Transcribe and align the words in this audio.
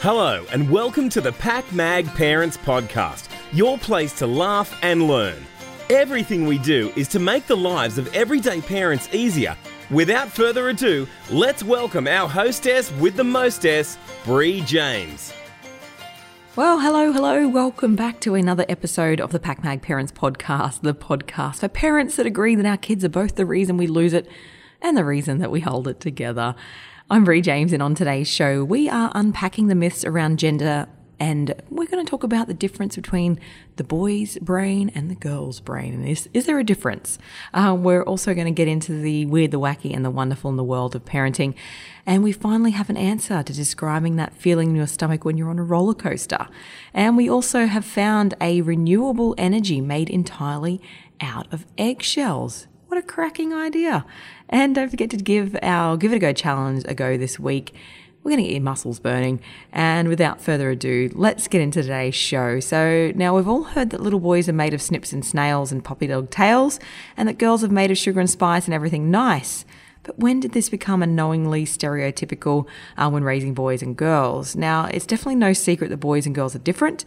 Hello, 0.00 0.44
and 0.52 0.70
welcome 0.70 1.08
to 1.08 1.22
the 1.22 1.32
PakMag 1.32 2.14
Parents 2.14 2.58
Podcast, 2.58 3.28
your 3.52 3.78
place 3.78 4.12
to 4.18 4.26
laugh 4.26 4.78
and 4.82 5.08
learn. 5.08 5.42
Everything 5.88 6.44
we 6.46 6.58
do 6.58 6.92
is 6.96 7.08
to 7.08 7.18
make 7.18 7.46
the 7.46 7.56
lives 7.56 7.96
of 7.96 8.14
everyday 8.14 8.60
parents 8.60 9.08
easier. 9.14 9.56
Without 9.90 10.28
further 10.28 10.68
ado, 10.68 11.08
let's 11.30 11.64
welcome 11.64 12.06
our 12.06 12.28
hostess 12.28 12.92
with 12.92 13.16
the 13.16 13.24
mostess, 13.24 13.96
Bree 14.26 14.60
James. 14.60 15.32
Well, 16.56 16.78
hello, 16.78 17.10
hello. 17.10 17.48
Welcome 17.48 17.96
back 17.96 18.20
to 18.20 18.34
another 18.34 18.66
episode 18.68 19.18
of 19.18 19.32
the 19.32 19.40
PakMag 19.40 19.80
Parents 19.80 20.12
Podcast, 20.12 20.82
the 20.82 20.94
podcast 20.94 21.60
for 21.60 21.68
parents 21.68 22.16
that 22.16 22.26
agree 22.26 22.54
that 22.54 22.66
our 22.66 22.76
kids 22.76 23.02
are 23.02 23.08
both 23.08 23.36
the 23.36 23.46
reason 23.46 23.78
we 23.78 23.86
lose 23.86 24.12
it 24.12 24.28
and 24.82 24.94
the 24.94 25.06
reason 25.06 25.38
that 25.38 25.50
we 25.50 25.60
hold 25.60 25.88
it 25.88 26.00
together. 26.00 26.54
I'm 27.08 27.22
Bree 27.22 27.40
James, 27.40 27.72
and 27.72 27.80
on 27.80 27.94
today's 27.94 28.26
show, 28.26 28.64
we 28.64 28.88
are 28.88 29.12
unpacking 29.14 29.68
the 29.68 29.76
myths 29.76 30.04
around 30.04 30.40
gender 30.40 30.88
and 31.20 31.54
we're 31.70 31.86
going 31.86 32.04
to 32.04 32.10
talk 32.10 32.24
about 32.24 32.48
the 32.48 32.52
difference 32.52 32.96
between 32.96 33.38
the 33.76 33.84
boy's 33.84 34.36
brain 34.38 34.90
and 34.92 35.08
the 35.08 35.14
girl's 35.14 35.60
brain. 35.60 36.04
Is, 36.04 36.28
is 36.34 36.46
there 36.46 36.58
a 36.58 36.64
difference? 36.64 37.16
Uh, 37.54 37.76
we're 37.78 38.02
also 38.02 38.34
going 38.34 38.46
to 38.46 38.50
get 38.50 38.66
into 38.66 39.00
the 39.00 39.24
weird, 39.26 39.52
the 39.52 39.60
wacky, 39.60 39.94
and 39.94 40.04
the 40.04 40.10
wonderful 40.10 40.50
in 40.50 40.56
the 40.56 40.64
world 40.64 40.96
of 40.96 41.04
parenting. 41.04 41.54
And 42.04 42.24
we 42.24 42.32
finally 42.32 42.72
have 42.72 42.90
an 42.90 42.96
answer 42.96 43.40
to 43.40 43.52
describing 43.52 44.16
that 44.16 44.34
feeling 44.34 44.70
in 44.70 44.76
your 44.76 44.88
stomach 44.88 45.24
when 45.24 45.38
you're 45.38 45.48
on 45.48 45.60
a 45.60 45.64
roller 45.64 45.94
coaster. 45.94 46.48
And 46.92 47.16
we 47.16 47.30
also 47.30 47.66
have 47.66 47.84
found 47.84 48.34
a 48.40 48.62
renewable 48.62 49.36
energy 49.38 49.80
made 49.80 50.10
entirely 50.10 50.82
out 51.20 51.50
of 51.52 51.66
eggshells. 51.78 52.66
What 52.96 53.04
a 53.04 53.08
cracking 53.08 53.52
idea. 53.52 54.06
And 54.48 54.74
don't 54.74 54.88
forget 54.88 55.10
to 55.10 55.18
give 55.18 55.54
our 55.60 55.98
Give 55.98 56.14
It 56.14 56.16
a 56.16 56.18
Go 56.18 56.32
challenge 56.32 56.82
a 56.88 56.94
go 56.94 57.18
this 57.18 57.38
week. 57.38 57.74
We're 58.22 58.30
going 58.30 58.42
to 58.42 58.44
get 58.44 58.54
your 58.54 58.62
muscles 58.62 59.00
burning. 59.00 59.42
And 59.70 60.08
without 60.08 60.40
further 60.40 60.70
ado, 60.70 61.10
let's 61.12 61.46
get 61.46 61.60
into 61.60 61.82
today's 61.82 62.14
show. 62.14 62.58
So, 62.58 63.12
now 63.14 63.36
we've 63.36 63.46
all 63.46 63.64
heard 63.64 63.90
that 63.90 64.00
little 64.00 64.18
boys 64.18 64.48
are 64.48 64.54
made 64.54 64.72
of 64.72 64.80
snips 64.80 65.12
and 65.12 65.22
snails 65.26 65.72
and 65.72 65.84
puppy 65.84 66.06
dog 66.06 66.30
tails, 66.30 66.80
and 67.18 67.28
that 67.28 67.36
girls 67.36 67.62
are 67.62 67.68
made 67.68 67.90
of 67.90 67.98
sugar 67.98 68.18
and 68.18 68.30
spice 68.30 68.64
and 68.64 68.72
everything 68.72 69.10
nice. 69.10 69.66
But 70.02 70.18
when 70.18 70.40
did 70.40 70.52
this 70.52 70.70
become 70.70 71.02
unknowingly 71.02 71.66
stereotypical 71.66 72.66
uh, 72.96 73.10
when 73.10 73.24
raising 73.24 73.52
boys 73.52 73.82
and 73.82 73.94
girls? 73.94 74.56
Now, 74.56 74.86
it's 74.86 75.04
definitely 75.04 75.34
no 75.34 75.52
secret 75.52 75.90
that 75.90 75.98
boys 75.98 76.24
and 76.24 76.34
girls 76.34 76.56
are 76.56 76.60
different. 76.60 77.04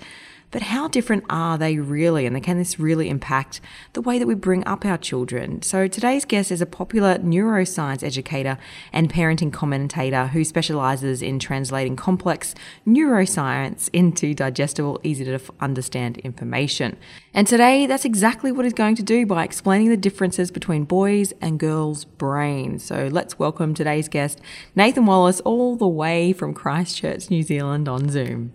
But 0.52 0.64
how 0.64 0.88
different 0.88 1.26
are 1.30 1.60
they 1.60 1.78
really? 1.78 2.26
And 2.26 2.42
can 2.42 2.58
this 2.58 2.80
really 2.80 3.08
impact 3.08 3.62
the 3.94 4.02
way 4.02 4.18
that 4.18 4.26
we 4.26 4.34
bring 4.34 4.66
up 4.66 4.84
our 4.84 4.98
children? 4.98 5.62
So 5.62 5.88
today's 5.88 6.26
guest 6.26 6.52
is 6.52 6.60
a 6.60 6.66
popular 6.66 7.20
neuroscience 7.20 8.02
educator 8.02 8.58
and 8.92 9.14
parenting 9.14 9.54
commentator 9.54 10.28
who 10.28 10.44
specializes 10.44 11.22
in 11.22 11.38
translating 11.38 11.96
complex 11.96 12.56
neuroscience 12.88 13.90
into 13.94 14.34
digestible, 14.34 15.00
easy 15.04 15.24
to 15.26 15.40
understand 15.60 16.18
information. 16.20 16.98
And 17.32 17.46
today, 17.46 17.86
that's 17.86 18.06
exactly 18.06 18.52
what 18.52 18.66
he's 18.66 18.74
going 18.74 18.96
to 18.96 19.04
do 19.04 19.28
by 19.28 19.44
explaining 19.44 19.90
the 19.90 19.98
differences 19.98 20.50
between 20.50 20.86
boys 20.86 21.32
and 21.42 21.60
girls' 21.60 22.06
brains. 22.06 22.84
So 22.84 23.08
let's 23.12 23.38
welcome 23.38 23.76
today's 23.76 24.08
guest, 24.08 24.42
Nathan 24.76 25.06
Wallis, 25.06 25.42
all 25.42 25.76
the 25.76 25.88
way 25.88 26.34
from 26.34 26.56
Christchurch, 26.56 27.30
New 27.30 27.44
Zealand 27.44 27.88
on 27.88 28.10
Zoom. 28.10 28.54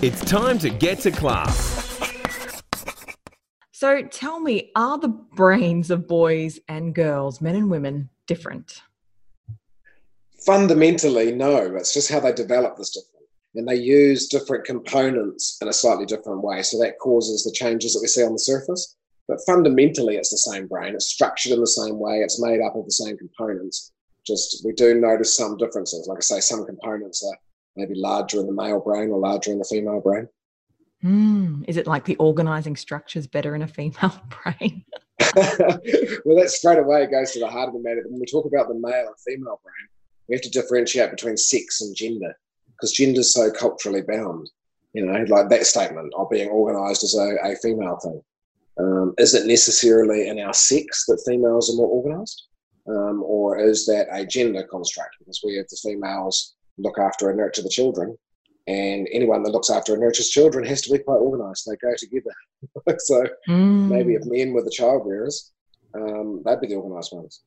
It's 0.00 0.24
time 0.24 0.60
to 0.60 0.70
get 0.70 1.00
to 1.00 1.10
class. 1.10 2.62
So 3.72 4.02
tell 4.02 4.38
me, 4.38 4.70
are 4.76 4.96
the 4.96 5.08
brains 5.08 5.90
of 5.90 6.06
boys 6.06 6.60
and 6.68 6.94
girls, 6.94 7.40
men 7.40 7.56
and 7.56 7.68
women, 7.68 8.08
different? 8.28 8.80
Fundamentally, 10.46 11.32
no. 11.32 11.74
It's 11.74 11.92
just 11.92 12.12
how 12.12 12.20
they 12.20 12.32
develop 12.32 12.76
this 12.76 12.90
different. 12.90 13.26
And 13.56 13.66
they 13.66 13.74
use 13.74 14.28
different 14.28 14.64
components 14.64 15.58
in 15.60 15.66
a 15.66 15.72
slightly 15.72 16.06
different 16.06 16.42
way. 16.44 16.62
So 16.62 16.78
that 16.78 17.00
causes 17.00 17.42
the 17.42 17.50
changes 17.50 17.94
that 17.94 18.00
we 18.00 18.06
see 18.06 18.22
on 18.22 18.34
the 18.34 18.38
surface. 18.38 18.94
But 19.26 19.40
fundamentally, 19.46 20.14
it's 20.14 20.30
the 20.30 20.52
same 20.52 20.68
brain. 20.68 20.94
It's 20.94 21.08
structured 21.08 21.50
in 21.50 21.60
the 21.60 21.66
same 21.66 21.98
way. 21.98 22.18
It's 22.20 22.40
made 22.40 22.60
up 22.60 22.76
of 22.76 22.84
the 22.84 22.92
same 22.92 23.16
components. 23.18 23.90
Just 24.24 24.64
we 24.64 24.74
do 24.74 24.94
notice 24.94 25.36
some 25.36 25.56
differences. 25.56 26.06
Like 26.06 26.18
I 26.18 26.20
say, 26.20 26.38
some 26.38 26.64
components 26.64 27.24
are 27.24 27.36
maybe 27.78 27.94
larger 27.94 28.40
in 28.40 28.46
the 28.46 28.52
male 28.52 28.80
brain 28.80 29.10
or 29.10 29.18
larger 29.18 29.52
in 29.52 29.58
the 29.58 29.64
female 29.64 30.00
brain. 30.00 30.28
Mm, 31.04 31.64
is 31.68 31.76
it 31.76 31.86
like 31.86 32.04
the 32.04 32.16
organizing 32.16 32.74
structure 32.74 33.18
is 33.18 33.28
better 33.28 33.54
in 33.54 33.62
a 33.62 33.68
female 33.68 34.20
brain? 34.42 34.84
well, 36.24 36.36
that 36.36 36.50
straight 36.50 36.78
away 36.78 37.06
goes 37.06 37.30
to 37.32 37.38
the 37.38 37.48
heart 37.48 37.68
of 37.68 37.74
the 37.74 37.80
matter. 37.80 38.02
When 38.08 38.20
we 38.20 38.26
talk 38.26 38.46
about 38.46 38.68
the 38.68 38.74
male 38.74 39.06
and 39.06 39.16
female 39.26 39.60
brain, 39.62 39.88
we 40.28 40.34
have 40.34 40.42
to 40.42 40.50
differentiate 40.50 41.10
between 41.10 41.36
sex 41.36 41.80
and 41.80 41.94
gender 41.94 42.34
because 42.72 42.92
gender 42.92 43.20
is 43.20 43.32
so 43.32 43.50
culturally 43.50 44.02
bound. 44.02 44.50
You 44.92 45.06
know, 45.06 45.24
like 45.28 45.48
that 45.50 45.66
statement 45.66 46.12
of 46.16 46.30
being 46.30 46.48
organized 46.48 47.04
as 47.04 47.14
a, 47.14 47.36
a 47.44 47.56
female 47.56 47.98
thing. 48.02 48.20
Um, 48.80 49.14
is 49.18 49.34
it 49.34 49.46
necessarily 49.46 50.28
in 50.28 50.38
our 50.40 50.54
sex 50.54 51.04
that 51.06 51.22
females 51.26 51.72
are 51.72 51.76
more 51.76 51.88
organized? 51.88 52.44
Um, 52.88 53.22
or 53.22 53.58
is 53.58 53.86
that 53.86 54.06
a 54.10 54.24
gender 54.24 54.62
construct? 54.64 55.16
Because 55.18 55.42
we 55.44 55.56
have 55.56 55.66
the 55.68 55.78
females 55.82 56.54
look 56.78 56.98
after 56.98 57.28
and 57.28 57.38
nurture 57.38 57.62
the 57.62 57.68
children. 57.68 58.16
And 58.66 59.08
anyone 59.12 59.42
that 59.44 59.52
looks 59.52 59.70
after 59.70 59.94
and 59.94 60.02
nurtures 60.02 60.28
children 60.28 60.64
has 60.66 60.82
to 60.82 60.92
be 60.92 60.98
quite 60.98 61.16
organised. 61.16 61.66
They 61.66 61.76
go 61.76 61.94
together. 61.96 62.34
so 62.98 63.26
mm. 63.48 63.88
maybe 63.88 64.14
if 64.14 64.26
men 64.26 64.52
were 64.52 64.62
the 64.62 64.70
child 64.70 65.04
bearers, 65.04 65.52
um, 65.94 66.42
they'd 66.44 66.60
be 66.60 66.66
the 66.66 66.76
organised 66.76 67.14
ones. 67.14 67.42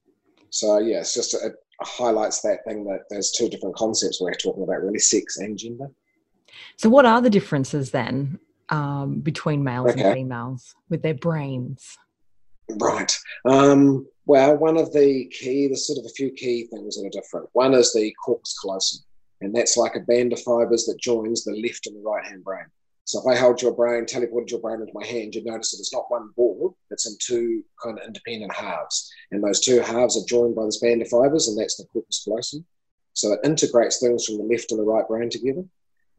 So 0.50 0.80
yeah, 0.80 1.00
it's 1.00 1.14
just 1.14 1.34
it 1.36 1.54
highlights 1.82 2.42
that 2.42 2.64
thing 2.66 2.84
that 2.86 3.02
there's 3.10 3.32
two 3.32 3.50
different 3.50 3.76
concepts 3.76 4.20
we're 4.20 4.34
talking 4.34 4.64
about, 4.64 4.84
really, 4.84 5.00
sex 5.00 5.38
and 5.38 5.58
gender. 5.58 5.90
So 6.78 6.90
what 6.90 7.06
are 7.06 7.22
the 7.22 7.30
differences 7.30 7.92
then 7.92 8.40
um, 8.70 9.20
between 9.20 9.64
males 9.64 9.92
okay. 9.92 10.02
and 10.02 10.14
females 10.14 10.76
with 10.90 11.02
their 11.02 11.14
brains? 11.14 11.98
Right. 12.80 13.16
Um, 13.46 14.08
well, 14.26 14.58
one 14.58 14.78
of 14.78 14.94
the 14.94 15.26
key, 15.26 15.68
there's 15.68 15.88
sort 15.88 16.00
of 16.00 16.06
a 16.06 16.14
few 16.14 16.32
key 16.32 16.68
things 16.68 16.96
that 16.96 17.06
are 17.06 17.10
different. 17.10 17.50
One 17.54 17.74
is 17.74 17.94
the 17.94 18.14
corpus 18.24 18.58
callosum. 18.60 19.04
And 19.42 19.54
that's 19.56 19.78
like 19.78 19.96
a 19.96 20.02
band 20.02 20.34
of 20.34 20.42
fibers 20.42 20.86
that 20.86 21.00
joins 21.00 21.44
the 21.44 21.56
left 21.56 21.88
and 21.88 21.96
the 21.96 22.08
right 22.08 22.26
hand 22.26 22.44
brain. 22.44 22.66
So 23.06 23.20
if 23.20 23.26
I 23.26 23.40
hold 23.40 23.62
your 23.62 23.74
brain, 23.74 24.06
teleported 24.06 24.52
your 24.52 24.62
brain 24.62 24.80
into 24.80 24.94
my 24.94 25.06
hand, 25.06 25.34
you'd 25.34 25.46
notice 25.46 25.72
that 25.72 25.80
it's 25.80 25.94
not 25.94 26.10
one 26.10 26.30
ball, 26.38 26.78
it's 26.92 27.08
in 27.08 27.16
two 27.20 27.64
kind 27.84 28.00
of 28.00 28.06
independent 28.06 28.54
halves. 28.54 29.12
And 29.32 29.44
those 29.44 29.60
two 29.60 29.80
halves 29.80 30.18
are 30.18 30.26
joined 30.28 30.56
by 30.56 30.66
this 30.66 30.80
band 30.80 31.02
of 31.02 31.10
fibers, 31.10 31.48
and 31.48 31.58
that's 31.58 31.78
the 31.78 31.86
corpus 31.86 32.24
callosum. 32.24 32.64
So 33.14 33.34
it 33.34 33.40
integrates 33.44 34.00
things 34.00 34.26
from 34.26 34.38
the 34.38 34.44
left 34.44 34.72
and 34.72 34.80
the 34.80 34.86
right 34.86 35.08
brain 35.08 35.30
together. 35.30 35.64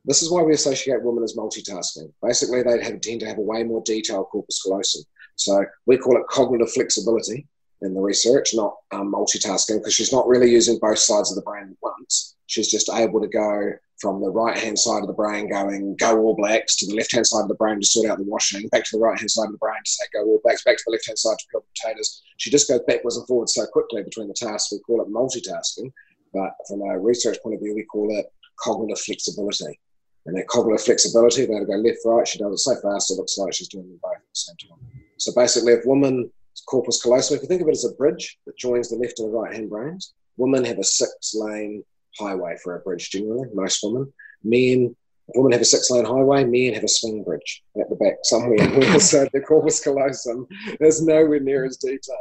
This 0.04 0.22
is 0.22 0.30
why 0.30 0.42
we 0.42 0.52
associate 0.52 1.02
women 1.02 1.22
as 1.22 1.36
multitasking. 1.36 2.12
Basically, 2.20 2.62
they 2.62 2.78
tend 2.80 3.20
to 3.20 3.26
have 3.26 3.38
a 3.38 3.42
way 3.42 3.62
more 3.62 3.82
detailed 3.84 4.26
corpus 4.30 4.60
callosum. 4.60 5.04
So 5.36 5.64
we 5.86 5.96
call 5.96 6.16
it 6.16 6.26
cognitive 6.28 6.72
flexibility 6.72 7.46
in 7.82 7.94
the 7.94 8.00
research, 8.00 8.54
not 8.54 8.76
um, 8.92 9.12
multitasking, 9.12 9.78
because 9.78 9.94
she's 9.94 10.12
not 10.12 10.26
really 10.26 10.50
using 10.50 10.78
both 10.80 10.98
sides 10.98 11.30
of 11.30 11.36
the 11.36 11.42
brain 11.42 11.64
at 11.64 11.76
once 11.82 12.32
she's 12.52 12.70
just 12.70 12.90
able 12.92 13.20
to 13.20 13.28
go 13.28 13.72
from 13.98 14.20
the 14.20 14.30
right 14.30 14.58
hand 14.58 14.78
side 14.78 15.00
of 15.00 15.06
the 15.06 15.14
brain 15.14 15.48
going 15.48 15.96
go 15.96 16.18
all 16.18 16.34
blacks 16.36 16.76
to 16.76 16.86
the 16.86 16.94
left 16.94 17.12
hand 17.12 17.26
side 17.26 17.42
of 17.42 17.48
the 17.48 17.54
brain 17.54 17.80
to 17.80 17.86
sort 17.86 18.10
out 18.10 18.18
the 18.18 18.24
washing, 18.24 18.68
back 18.68 18.84
to 18.84 18.96
the 18.96 19.02
right 19.02 19.18
hand 19.18 19.30
side 19.30 19.46
of 19.46 19.52
the 19.52 19.58
brain 19.58 19.78
to 19.84 19.90
say 19.90 20.04
go 20.12 20.24
all 20.24 20.40
blacks, 20.44 20.62
back 20.64 20.76
to 20.76 20.82
the 20.86 20.92
left 20.92 21.06
hand 21.06 21.18
side 21.18 21.36
to 21.38 21.44
peel 21.50 21.64
potatoes. 21.74 22.22
She 22.36 22.50
just 22.50 22.68
goes 22.68 22.80
backwards 22.86 23.16
and 23.16 23.26
forwards 23.26 23.54
so 23.54 23.64
quickly 23.66 24.02
between 24.02 24.28
the 24.28 24.34
tasks. 24.34 24.70
We 24.70 24.80
call 24.80 25.00
it 25.00 25.08
multitasking, 25.08 25.90
but 26.34 26.50
from 26.68 26.82
a 26.82 26.98
research 26.98 27.38
point 27.42 27.54
of 27.54 27.62
view, 27.62 27.74
we 27.74 27.84
call 27.84 28.08
it 28.18 28.26
cognitive 28.60 29.00
flexibility. 29.00 29.80
And 30.26 30.36
that 30.36 30.46
cognitive 30.46 30.84
flexibility, 30.84 31.46
they 31.46 31.64
go 31.64 31.74
left, 31.74 31.98
right, 32.04 32.28
she 32.28 32.38
does 32.38 32.52
it 32.52 32.58
so 32.58 32.76
fast 32.80 33.10
it 33.10 33.14
looks 33.14 33.38
like 33.38 33.54
she's 33.54 33.68
doing 33.68 33.88
them 33.88 33.98
both 34.02 34.16
at 34.16 34.20
the 34.20 34.34
same 34.34 34.56
time. 34.68 34.78
So 35.16 35.32
basically, 35.34 35.72
if 35.72 35.86
woman 35.86 36.30
corpus 36.66 37.02
callosum, 37.02 37.36
if 37.36 37.42
you 37.42 37.48
think 37.48 37.62
of 37.62 37.68
it 37.68 37.72
as 37.72 37.84
a 37.84 37.94
bridge 37.94 38.38
that 38.46 38.56
joins 38.58 38.90
the 38.90 38.96
left 38.96 39.18
and 39.18 39.28
the 39.28 39.36
right 39.36 39.54
hand 39.54 39.70
brains, 39.70 40.14
women 40.36 40.64
have 40.64 40.78
a 40.78 40.84
six 40.84 41.34
lane 41.34 41.84
highway 42.18 42.56
for 42.62 42.76
a 42.76 42.80
bridge 42.80 43.10
generally, 43.10 43.48
most 43.54 43.82
women. 43.82 44.12
Men, 44.44 44.94
women 45.34 45.52
have 45.52 45.60
a 45.60 45.66
six 45.66 45.90
lane 45.90 46.04
highway, 46.04 46.44
men 46.44 46.74
have 46.74 46.84
a 46.84 46.88
swing 46.88 47.22
bridge 47.22 47.62
at 47.80 47.88
the 47.88 47.96
back 47.96 48.14
somewhere. 48.24 48.98
so 49.00 49.26
the 49.32 49.40
corpus 49.40 49.80
callosum 49.82 50.46
is 50.80 51.02
nowhere 51.02 51.40
near 51.40 51.64
as 51.64 51.76
detailed. 51.76 52.18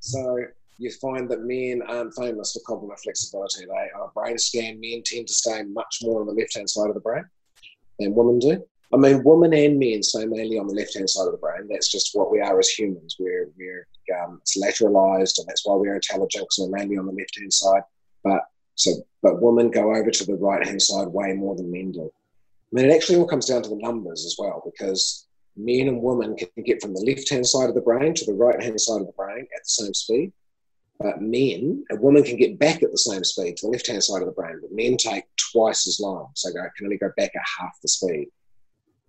So 0.00 0.38
you 0.78 0.90
find 1.00 1.28
that 1.30 1.42
men 1.42 1.82
aren't 1.86 2.14
famous 2.14 2.52
for 2.52 2.60
cognitive 2.66 3.00
flexibility. 3.02 3.66
They 3.66 3.90
are 3.96 4.10
brain 4.14 4.38
scan, 4.38 4.80
men 4.80 5.02
tend 5.04 5.28
to 5.28 5.34
stay 5.34 5.62
much 5.62 5.98
more 6.02 6.20
on 6.20 6.26
the 6.26 6.32
left 6.32 6.56
hand 6.56 6.68
side 6.68 6.88
of 6.88 6.94
the 6.94 7.00
brain 7.00 7.24
than 7.98 8.14
women 8.14 8.38
do. 8.38 8.64
I 8.94 8.96
mean, 8.96 9.24
women 9.24 9.52
and 9.52 9.76
men 9.76 10.04
so 10.04 10.24
mainly 10.24 10.56
on 10.56 10.68
the 10.68 10.74
left 10.74 10.94
hand 10.94 11.10
side 11.10 11.26
of 11.26 11.32
the 11.32 11.38
brain. 11.38 11.66
That's 11.68 11.90
just 11.90 12.10
what 12.14 12.30
we 12.30 12.40
are 12.40 12.58
as 12.60 12.68
humans. 12.68 13.16
We're, 13.18 13.50
we're 13.58 13.88
um, 14.22 14.38
it's 14.40 14.56
lateralized, 14.56 15.38
and 15.38 15.48
that's 15.48 15.66
why 15.66 15.74
we're 15.74 15.96
intelligent 15.96 16.46
we're 16.58 16.68
mainly 16.68 16.96
on 16.96 17.06
the 17.06 17.12
left 17.12 17.36
hand 17.36 17.52
side. 17.52 17.82
But 18.22 18.42
so, 18.76 18.92
but 19.20 19.42
women 19.42 19.70
go 19.72 19.94
over 19.94 20.10
to 20.10 20.24
the 20.24 20.36
right 20.36 20.64
hand 20.64 20.80
side 20.80 21.08
way 21.08 21.32
more 21.32 21.56
than 21.56 21.72
men 21.72 21.90
do. 21.90 22.04
I 22.04 22.70
mean, 22.70 22.84
it 22.84 22.94
actually 22.94 23.18
all 23.18 23.26
comes 23.26 23.46
down 23.46 23.62
to 23.62 23.70
the 23.70 23.76
numbers 23.76 24.24
as 24.24 24.36
well, 24.38 24.62
because 24.64 25.26
men 25.56 25.88
and 25.88 26.00
women 26.00 26.36
can 26.36 26.48
get 26.64 26.80
from 26.80 26.94
the 26.94 27.00
left 27.00 27.28
hand 27.28 27.46
side 27.46 27.68
of 27.68 27.74
the 27.74 27.80
brain 27.80 28.14
to 28.14 28.24
the 28.24 28.34
right 28.34 28.62
hand 28.62 28.80
side 28.80 29.00
of 29.00 29.06
the 29.06 29.12
brain 29.12 29.40
at 29.56 29.62
the 29.62 29.68
same 29.68 29.94
speed. 29.94 30.32
But 31.00 31.20
men, 31.20 31.84
a 31.90 31.96
woman 31.96 32.22
can 32.22 32.36
get 32.36 32.60
back 32.60 32.84
at 32.84 32.92
the 32.92 32.98
same 32.98 33.24
speed 33.24 33.56
to 33.56 33.66
the 33.66 33.72
left 33.72 33.88
hand 33.88 34.04
side 34.04 34.22
of 34.22 34.26
the 34.26 34.32
brain, 34.32 34.60
but 34.62 34.70
men 34.70 34.96
take 34.96 35.24
twice 35.52 35.88
as 35.88 35.98
long. 35.98 36.28
So 36.34 36.50
they 36.50 36.60
can 36.76 36.86
only 36.86 36.98
go 36.98 37.10
back 37.16 37.32
at 37.34 37.42
half 37.58 37.80
the 37.82 37.88
speed. 37.88 38.28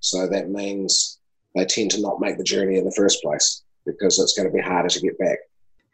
So 0.05 0.27
that 0.27 0.49
means 0.49 1.19
they 1.55 1.65
tend 1.65 1.89
to 1.91 2.01
not 2.01 2.19
make 2.19 2.37
the 2.37 2.43
journey 2.43 2.77
in 2.77 2.85
the 2.85 2.91
first 2.91 3.23
place 3.23 3.63
because 3.87 4.19
it's 4.19 4.37
going 4.37 4.47
to 4.47 4.53
be 4.53 4.61
harder 4.61 4.89
to 4.89 5.01
get 5.01 5.17
back. 5.17 5.39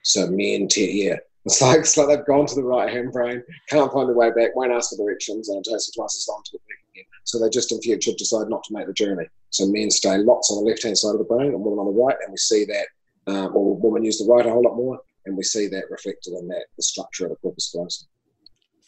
So 0.03 0.27
men, 0.27 0.67
t- 0.67 1.05
yeah, 1.05 1.15
it's 1.45 1.61
like, 1.61 1.79
it's 1.79 1.95
like 1.95 2.09
they've 2.09 2.25
gone 2.25 2.45
to 2.47 2.55
the 2.55 2.63
right 2.63 2.91
hand 2.91 3.13
brain, 3.13 3.41
can't 3.69 3.91
find 3.91 4.09
their 4.09 4.15
way 4.15 4.31
back, 4.31 4.53
won't 4.53 4.73
ask 4.73 4.89
for 4.89 5.01
directions, 5.01 5.47
and 5.47 5.59
it 5.59 5.69
takes 5.69 5.87
them 5.87 5.93
twice 5.95 6.17
as 6.17 6.27
long 6.27 6.41
to 6.43 6.51
get 6.51 6.61
back 6.67 6.77
again. 6.93 7.05
So 7.23 7.39
they 7.39 7.49
just 7.49 7.71
in 7.71 7.79
future 7.79 8.11
decide 8.17 8.49
not 8.49 8.63
to 8.65 8.73
make 8.73 8.87
the 8.87 8.93
journey. 8.93 9.25
So 9.49 9.65
men 9.67 9.89
stay 9.89 10.17
lots 10.17 10.51
on 10.51 10.61
the 10.61 10.69
left 10.69 10.83
hand 10.83 10.97
side 10.97 11.13
of 11.13 11.19
the 11.19 11.23
brain 11.23 11.53
and 11.53 11.61
women 11.61 11.79
on 11.79 11.85
the 11.85 12.03
right, 12.03 12.17
and 12.21 12.31
we 12.31 12.37
see 12.37 12.65
that, 12.65 12.87
um, 13.31 13.55
or 13.55 13.77
women 13.77 14.03
use 14.03 14.17
the 14.17 14.29
right 14.29 14.45
a 14.45 14.49
whole 14.49 14.63
lot 14.63 14.75
more, 14.75 14.99
and 15.25 15.37
we 15.37 15.43
see 15.43 15.67
that 15.67 15.89
reflected 15.89 16.33
in 16.33 16.49
that 16.49 16.65
the 16.75 16.83
structure 16.83 17.25
of 17.25 17.31
the 17.31 17.37
corpus 17.37 17.71
callosum. 17.71 18.07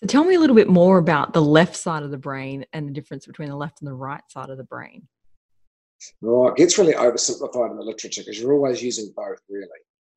Tell 0.07 0.23
me 0.23 0.35
a 0.35 0.39
little 0.39 0.55
bit 0.55 0.69
more 0.69 0.97
about 0.97 1.33
the 1.33 1.41
left 1.41 1.75
side 1.75 2.03
of 2.03 2.11
the 2.11 2.17
brain 2.17 2.65
and 2.73 2.87
the 2.87 2.91
difference 2.91 3.25
between 3.25 3.49
the 3.49 3.55
left 3.55 3.81
and 3.81 3.87
the 3.87 3.93
right 3.93 4.21
side 4.29 4.49
of 4.49 4.57
the 4.57 4.63
brain. 4.63 5.07
Well, 6.21 6.49
it 6.49 6.57
gets 6.57 6.77
really 6.77 6.93
oversimplified 6.93 7.71
in 7.71 7.77
the 7.77 7.83
literature 7.83 8.21
because 8.21 8.39
you're 8.39 8.53
always 8.53 8.83
using 8.83 9.13
both, 9.15 9.39
really. 9.49 9.67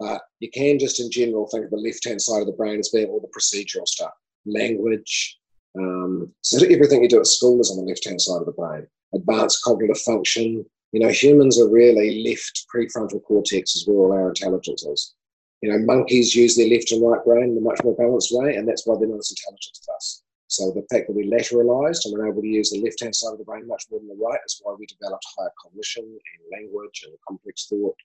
But 0.01 0.23
you 0.41 0.51
can 0.51 0.79
just 0.79 1.01
in 1.01 1.11
general 1.11 1.49
think 1.49 1.65
of 1.67 1.71
the 1.71 1.77
left 1.77 2.05
hand 2.05 2.21
side 2.21 2.41
of 2.41 2.47
the 2.47 2.53
brain 2.53 2.81
as 2.81 2.89
being 2.89 3.07
all 3.07 3.21
the 3.21 3.29
procedural 3.29 3.87
stuff, 3.87 4.13
language. 4.45 5.39
Um, 5.79 6.33
so 6.43 6.65
everything 6.67 7.03
you 7.03 7.09
do 7.09 7.21
at 7.21 7.27
school 7.27 7.61
is 7.61 7.71
on 7.71 7.77
the 7.77 7.89
left 7.89 8.05
hand 8.05 8.21
side 8.21 8.41
of 8.41 8.47
the 8.47 8.53
brain. 8.53 8.87
Advanced 9.15 9.63
cognitive 9.63 9.99
function. 9.99 10.65
You 10.93 11.01
know, 11.01 11.09
humans 11.09 11.61
are 11.61 11.69
really 11.69 12.25
left 12.25 12.67
prefrontal 12.75 13.23
cortex 13.23 13.77
is 13.77 13.87
where 13.87 13.97
all 13.97 14.13
our 14.13 14.29
intelligence 14.29 14.85
is. 14.85 15.15
You 15.63 15.73
know, 15.73 15.79
monkeys 15.79 16.35
use 16.35 16.57
their 16.57 16.69
left 16.69 16.93
and 16.93 17.03
right 17.03 17.25
brain 17.25 17.51
in 17.51 17.59
a 17.59 17.61
much 17.61 17.81
more 17.83 17.97
balanced 17.97 18.31
way, 18.33 18.57
and 18.57 18.69
that's 18.69 18.87
why 18.87 18.97
they're 18.99 19.09
not 19.09 19.19
as 19.19 19.31
intelligent 19.31 19.79
as 19.81 19.89
us. 19.95 20.23
So 20.49 20.71
the 20.71 20.87
fact 20.93 21.09
that 21.09 21.17
we 21.17 21.29
lateralized 21.29 22.05
and 22.05 22.15
we're 22.15 22.29
able 22.29 22.43
to 22.43 22.49
use 22.49 22.71
the 22.71 22.83
left 22.83 23.03
hand 23.03 23.17
side 23.17 23.33
of 23.33 23.39
the 23.39 23.45
brain 23.45 23.67
much 23.67 23.85
more 23.91 23.99
than 23.99 24.09
the 24.09 24.23
right 24.23 24.39
is 24.47 24.61
why 24.63 24.75
we 24.79 24.87
developed 24.87 25.25
higher 25.37 25.51
cognition 25.61 26.05
and 26.05 26.53
language 26.53 27.03
and 27.05 27.17
complex 27.27 27.67
thought 27.67 27.97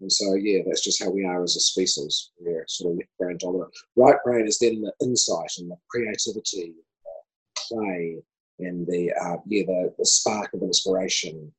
and 0.00 0.10
so, 0.10 0.34
yeah, 0.34 0.60
that's 0.66 0.82
just 0.82 1.02
how 1.02 1.10
we 1.10 1.24
are 1.24 1.42
as 1.42 1.56
a 1.56 1.60
species. 1.60 2.30
We're 2.38 2.64
sort 2.68 2.92
of 2.92 2.98
left 2.98 3.10
brain 3.18 3.36
dominant. 3.38 3.70
Right 3.96 4.16
brain 4.24 4.46
is 4.46 4.58
then 4.58 4.80
the 4.80 4.92
insight 5.02 5.52
and 5.58 5.70
the 5.70 5.76
creativity, 5.90 6.74
the 7.04 7.60
play, 7.68 8.22
and 8.58 8.86
the 8.86 9.12
uh, 9.12 9.36
yeah, 9.46 9.64
the, 9.66 9.94
the 9.98 10.06
spark 10.06 10.52
of 10.54 10.62
inspiration, 10.62 11.52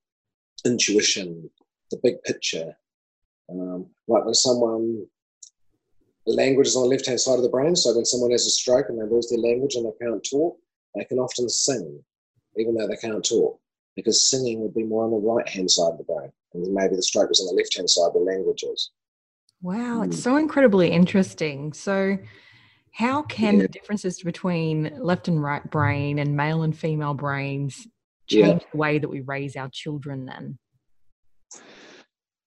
intuition, 0.66 1.50
the 1.92 2.00
big 2.04 2.22
picture. 2.24 2.76
Um, 3.52 3.88
like 4.08 4.26
when 4.26 4.34
someone 4.34 5.06
language 6.26 6.68
is 6.68 6.76
on 6.76 6.84
the 6.84 6.90
left 6.90 7.06
hand 7.06 7.20
side 7.20 7.36
of 7.36 7.44
the 7.44 7.50
brain, 7.50 7.76
so 7.76 7.94
when 7.94 8.06
someone 8.06 8.32
has 8.32 8.46
a 8.46 8.50
stroke 8.50 8.88
and 8.90 9.00
they 9.00 9.06
lose 9.06 9.30
their 9.30 9.40
language 9.40 9.76
and 9.76 9.86
they 9.86 10.06
can't 10.06 10.26
talk, 10.30 10.58
they 10.96 11.04
can 11.06 11.20
often 11.20 11.50
sing, 11.50 12.02
even 12.58 12.76
though 12.76 12.88
they 12.88 12.96
can't 12.96 13.26
talk, 13.26 13.60
because 13.96 14.30
singing 14.30 14.62
would 14.62 14.74
be 14.74 14.84
more 14.84 15.04
on 15.04 15.12
the 15.12 15.18
right 15.18 15.48
hand 15.48 15.70
side 15.70 15.92
of 15.92 15.98
the 15.98 16.04
brain 16.06 16.32
and 16.54 16.74
maybe 16.74 16.96
the 16.96 17.02
stroke 17.02 17.30
was 17.30 17.40
on 17.40 17.48
the 17.48 17.62
left 17.62 17.76
hand 17.76 17.90
side, 17.90 18.12
the 18.14 18.20
languages. 18.20 18.92
Wow, 19.62 20.02
it's 20.02 20.18
hmm. 20.18 20.22
so 20.22 20.38
incredibly 20.38 20.92
interesting. 20.92 21.74
So, 21.74 22.18
how 22.94 23.22
can 23.24 23.56
yeah. 23.56 23.62
the 23.64 23.68
differences 23.70 24.22
between 24.22 24.92
left 25.00 25.28
and 25.28 25.42
right 25.42 25.68
brain 25.70 26.20
and 26.20 26.36
male 26.36 26.64
and 26.64 26.78
female 26.78 27.14
brains 27.14 27.88
change 28.28 28.62
yeah. 28.62 28.68
the 28.72 28.78
way 28.78 29.00
that 29.00 29.08
we 29.08 29.22
raise 29.22 29.56
our 29.56 29.70
children 29.70 30.26
then? 30.26 30.58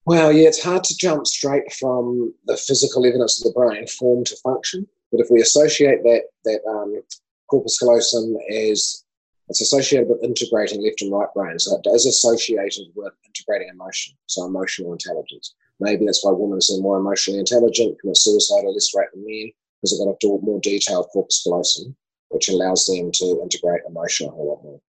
Well, 0.05 0.31
yeah, 0.31 0.47
it's 0.47 0.63
hard 0.63 0.83
to 0.83 0.97
jump 0.97 1.25
straight 1.25 1.73
from 1.73 2.33
the 2.45 2.57
physical 2.57 3.05
evidence 3.05 3.39
of 3.39 3.51
the 3.51 3.59
brain 3.59 3.87
form 3.87 4.23
to 4.25 4.35
function. 4.37 4.87
But 5.11 5.21
if 5.21 5.27
we 5.31 5.41
associate 5.41 6.03
that 6.03 6.23
that 6.43 6.61
um, 6.69 7.01
corpus 7.49 7.79
callosum 7.79 8.37
as 8.51 9.03
it's 9.49 9.61
associated 9.61 10.09
with 10.09 10.23
integrating 10.23 10.83
left 10.83 11.01
and 11.01 11.11
right 11.11 11.31
brain. 11.35 11.59
So 11.59 11.77
it 11.77 11.87
is 11.89 12.05
associated 12.05 12.87
with 12.95 13.13
integrating 13.25 13.69
emotion, 13.69 14.15
so 14.25 14.45
emotional 14.45 14.91
intelligence. 14.91 15.53
Maybe 15.79 16.05
that's 16.05 16.23
why 16.23 16.31
women 16.31 16.57
are 16.57 16.81
more 16.81 16.97
emotionally 16.97 17.39
intelligent, 17.39 17.99
commit 17.99 18.17
suicide 18.17 18.65
at 18.65 18.73
less 18.73 18.89
rate 18.95 19.09
than 19.13 19.23
men, 19.25 19.51
because 19.81 19.99
they've 19.99 20.07
got 20.07 20.17
a 20.23 20.45
more 20.45 20.59
detailed 20.61 21.09
corpus 21.13 21.43
callosum, 21.43 21.95
which 22.29 22.49
allows 22.49 22.85
them 22.85 23.11
to 23.13 23.39
integrate 23.43 23.81
emotion 23.87 24.27
a 24.27 24.31
whole 24.31 24.49
lot 24.49 24.63
more. 24.63 24.81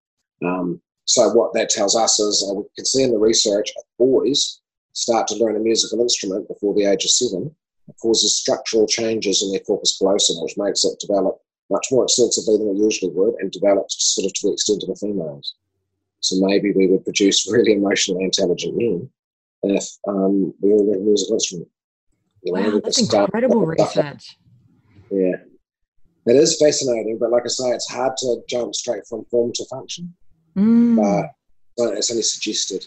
Um, 0.51 0.81
so 1.05 1.29
what 1.31 1.53
that 1.53 1.69
tells 1.69 1.95
us 1.95 2.19
is, 2.19 2.47
uh, 2.49 2.55
we 2.55 2.65
can 2.77 2.87
see 2.87 3.03
in 3.03 3.11
the 3.11 3.19
research, 3.19 3.71
boys 3.99 4.61
start 4.97 5.29
to 5.29 5.37
learn 5.37 5.57
a 5.57 5.61
musical 5.61 6.01
instrument 6.01 6.49
before 6.49 6.75
the 6.75 6.85
age 6.85 7.05
of 7.05 7.11
seven, 7.11 7.55
causes 8.01 8.37
structural 8.37 8.87
changes 8.87 9.43
in 9.43 9.53
their 9.53 9.61
corpus 9.61 9.97
callosum, 9.99 10.43
which 10.43 10.57
makes 10.57 10.85
it 10.85 10.99
develop 10.99 11.39
much 11.71 11.87
more 11.91 12.05
extensively 12.05 12.57
than 12.57 12.75
it 12.75 12.83
usually 12.83 13.13
would 13.13 13.35
and 13.41 13.53
develops 13.53 14.15
sort 14.15 14.27
of 14.27 14.33
to 14.33 14.47
the 14.47 14.53
extent 14.53 14.83
of 14.83 14.89
the 14.89 14.97
females. 14.97 15.55
So 16.21 16.37
maybe 16.41 16.73
we 16.73 16.87
would 16.87 17.05
produce 17.05 17.51
really 17.51 17.75
emotionally 17.75 18.25
intelligent 18.25 18.77
men 18.77 19.11
if 19.63 19.85
um, 20.09 20.55
we 20.61 20.73
all 20.73 20.87
learned 20.87 21.03
a 21.03 21.05
musical 21.05 21.35
instrument. 21.35 21.69
You 22.43 22.55
know, 22.55 22.71
wow, 22.71 22.81
that's 22.83 23.01
incredible 23.01 23.67
research. 23.67 24.39
Yeah. 25.09 25.37
It 26.27 26.35
is 26.35 26.59
fascinating, 26.61 27.19
but 27.21 27.31
like 27.31 27.45
I 27.45 27.49
say, 27.49 27.69
it's 27.69 27.89
hard 27.89 28.17
to 28.17 28.43
jump 28.49 28.75
straight 28.75 29.07
from 29.09 29.25
form 29.27 29.53
to 29.55 29.65
function. 29.67 30.13
Mm. 30.57 31.31
But 31.77 31.95
it's 31.97 32.11
only 32.11 32.25
suggested. 32.25 32.85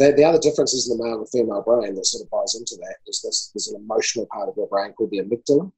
The, 0.00 0.12
the 0.16 0.24
other 0.24 0.38
differences 0.38 0.88
in 0.88 0.96
the 0.96 1.04
male 1.04 1.18
and 1.18 1.28
female 1.28 1.60
brain 1.60 1.94
that 1.94 2.06
sort 2.06 2.24
of 2.24 2.30
buys 2.30 2.56
into 2.56 2.74
that 2.80 2.96
is 3.06 3.20
this 3.20 3.50
there's 3.52 3.68
an 3.68 3.76
emotional 3.76 4.26
part 4.32 4.48
of 4.48 4.56
your 4.56 4.66
brain 4.66 4.92
called 4.94 5.10
the 5.10 5.20
amygdala, 5.20 5.70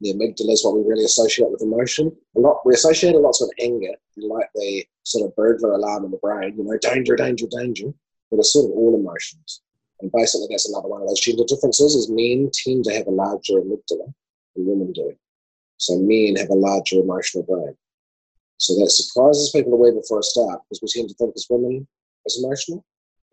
the 0.00 0.12
amygdala 0.12 0.52
is 0.52 0.64
what 0.64 0.76
we 0.76 0.84
really 0.84 1.04
associate 1.04 1.50
with 1.50 1.62
emotion. 1.62 2.14
A 2.36 2.40
lot 2.40 2.64
we 2.66 2.74
associate 2.74 3.14
a 3.14 3.18
lot 3.18 3.36
with 3.40 3.50
anger, 3.60 3.92
like 4.16 4.48
the 4.54 4.84
sort 5.04 5.26
of 5.26 5.36
burglar 5.36 5.72
alarm 5.72 6.04
in 6.04 6.10
the 6.10 6.18
brain, 6.18 6.54
you 6.56 6.64
know, 6.64 6.76
danger, 6.78 7.16
danger, 7.16 7.46
danger. 7.50 7.92
But 8.30 8.38
it's 8.38 8.52
sort 8.52 8.66
of 8.66 8.72
all 8.72 8.94
emotions. 8.94 9.62
And 10.00 10.12
basically 10.12 10.48
that's 10.50 10.68
another 10.68 10.88
one 10.88 11.00
of 11.00 11.08
those 11.08 11.20
gender 11.20 11.44
differences 11.46 11.94
is 11.94 12.10
men 12.10 12.50
tend 12.52 12.84
to 12.84 12.94
have 12.94 13.06
a 13.06 13.10
larger 13.10 13.54
amygdala 13.54 14.12
than 14.54 14.66
women 14.66 14.92
do. 14.92 15.12
So 15.78 15.98
men 15.98 16.36
have 16.36 16.50
a 16.50 16.54
larger 16.54 17.00
emotional 17.00 17.44
brain. 17.44 17.74
So 18.58 18.74
that 18.80 18.90
surprises 18.90 19.50
people 19.50 19.72
a 19.74 19.76
wee 19.76 19.92
before 19.92 20.20
a 20.20 20.22
start 20.22 20.60
because 20.68 20.80
we 20.82 20.88
tend 20.88 21.08
to 21.08 21.14
think 21.14 21.32
as 21.36 21.46
women 21.48 21.86
as 22.26 22.38
emotional. 22.42 22.84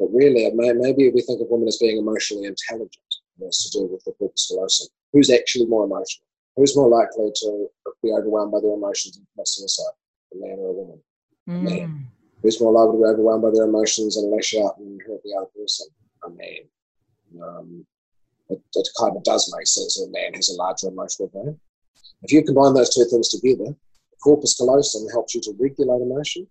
But 0.03 0.13
really, 0.13 0.51
maybe 0.53 1.09
we 1.11 1.21
think 1.21 1.39
of 1.39 1.47
women 1.49 1.69
as 1.69 1.77
being 1.77 1.97
emotionally 1.97 2.43
intelligent. 2.43 3.15
That's 3.39 3.71
to 3.71 3.79
do 3.79 3.85
with 3.85 4.03
the 4.03 4.11
corpus 4.11 4.51
callosum. 4.51 4.87
Who's 5.13 5.31
actually 5.31 5.65
more 5.67 5.85
emotional? 5.85 6.27
Who's 6.57 6.75
more 6.75 6.89
likely 6.89 7.31
to 7.33 7.67
be 8.03 8.11
overwhelmed 8.11 8.51
by 8.51 8.59
their 8.59 8.73
emotions 8.73 9.15
and 9.15 9.25
commit 9.33 9.47
suicide, 9.47 9.95
a 10.33 10.45
man 10.45 10.57
or 10.59 10.69
a 10.69 10.73
woman? 10.73 10.99
Mm. 11.47 11.59
A 11.59 11.63
man. 11.63 11.87
Hmm. 11.87 12.03
Who's 12.41 12.59
more 12.59 12.73
likely 12.73 12.97
to 12.97 13.03
be 13.03 13.09
overwhelmed 13.11 13.43
by 13.43 13.51
their 13.51 13.63
emotions 13.63 14.17
and 14.17 14.29
lash 14.29 14.53
out 14.55 14.77
and 14.77 15.01
hurt 15.03 15.23
the 15.23 15.35
other 15.37 15.47
person? 15.57 15.87
A 16.25 16.29
man. 16.29 17.41
Um, 17.41 17.85
it, 18.49 18.61
it, 18.75 18.89
kind 18.99 19.15
of 19.15 19.23
does 19.23 19.53
make 19.57 19.67
sense 19.67 19.95
that 19.95 20.09
a 20.09 20.11
man 20.11 20.33
has 20.33 20.49
a 20.49 20.55
larger 20.55 20.89
emotional 20.89 21.29
brain. 21.29 21.57
If 22.23 22.33
you 22.33 22.43
combine 22.43 22.73
those 22.73 22.93
two 22.93 23.05
things 23.05 23.29
together, 23.29 23.73
corpus 24.21 24.57
callosum 24.57 25.07
helps 25.13 25.33
you 25.33 25.39
to 25.41 25.55
regulate 25.57 26.01
emotion, 26.01 26.45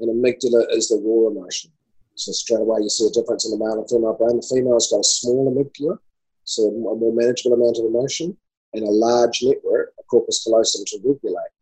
and 0.00 0.10
amygdala 0.10 0.66
is 0.72 0.88
the 0.88 1.00
raw 1.00 1.30
emotion. 1.30 1.70
So 2.14 2.32
straight 2.32 2.60
away 2.60 2.80
you 2.82 2.90
see 2.90 3.06
a 3.06 3.10
difference 3.10 3.44
in 3.46 3.52
the 3.52 3.64
male 3.64 3.80
and 3.80 3.88
female 3.88 4.14
brain. 4.14 4.36
The 4.36 4.46
female's 4.46 4.90
got 4.90 5.00
a 5.00 5.04
small 5.04 5.48
amygdala, 5.50 5.98
so 6.44 6.68
a 6.68 6.72
more 6.72 7.12
manageable 7.12 7.54
amount 7.54 7.78
of 7.78 7.86
emotion, 7.86 8.36
and 8.74 8.84
a 8.84 8.90
large 8.90 9.40
network, 9.42 9.92
a 9.98 10.02
corpus 10.04 10.44
callosum, 10.44 10.84
to 10.86 10.98
regulate 11.04 11.52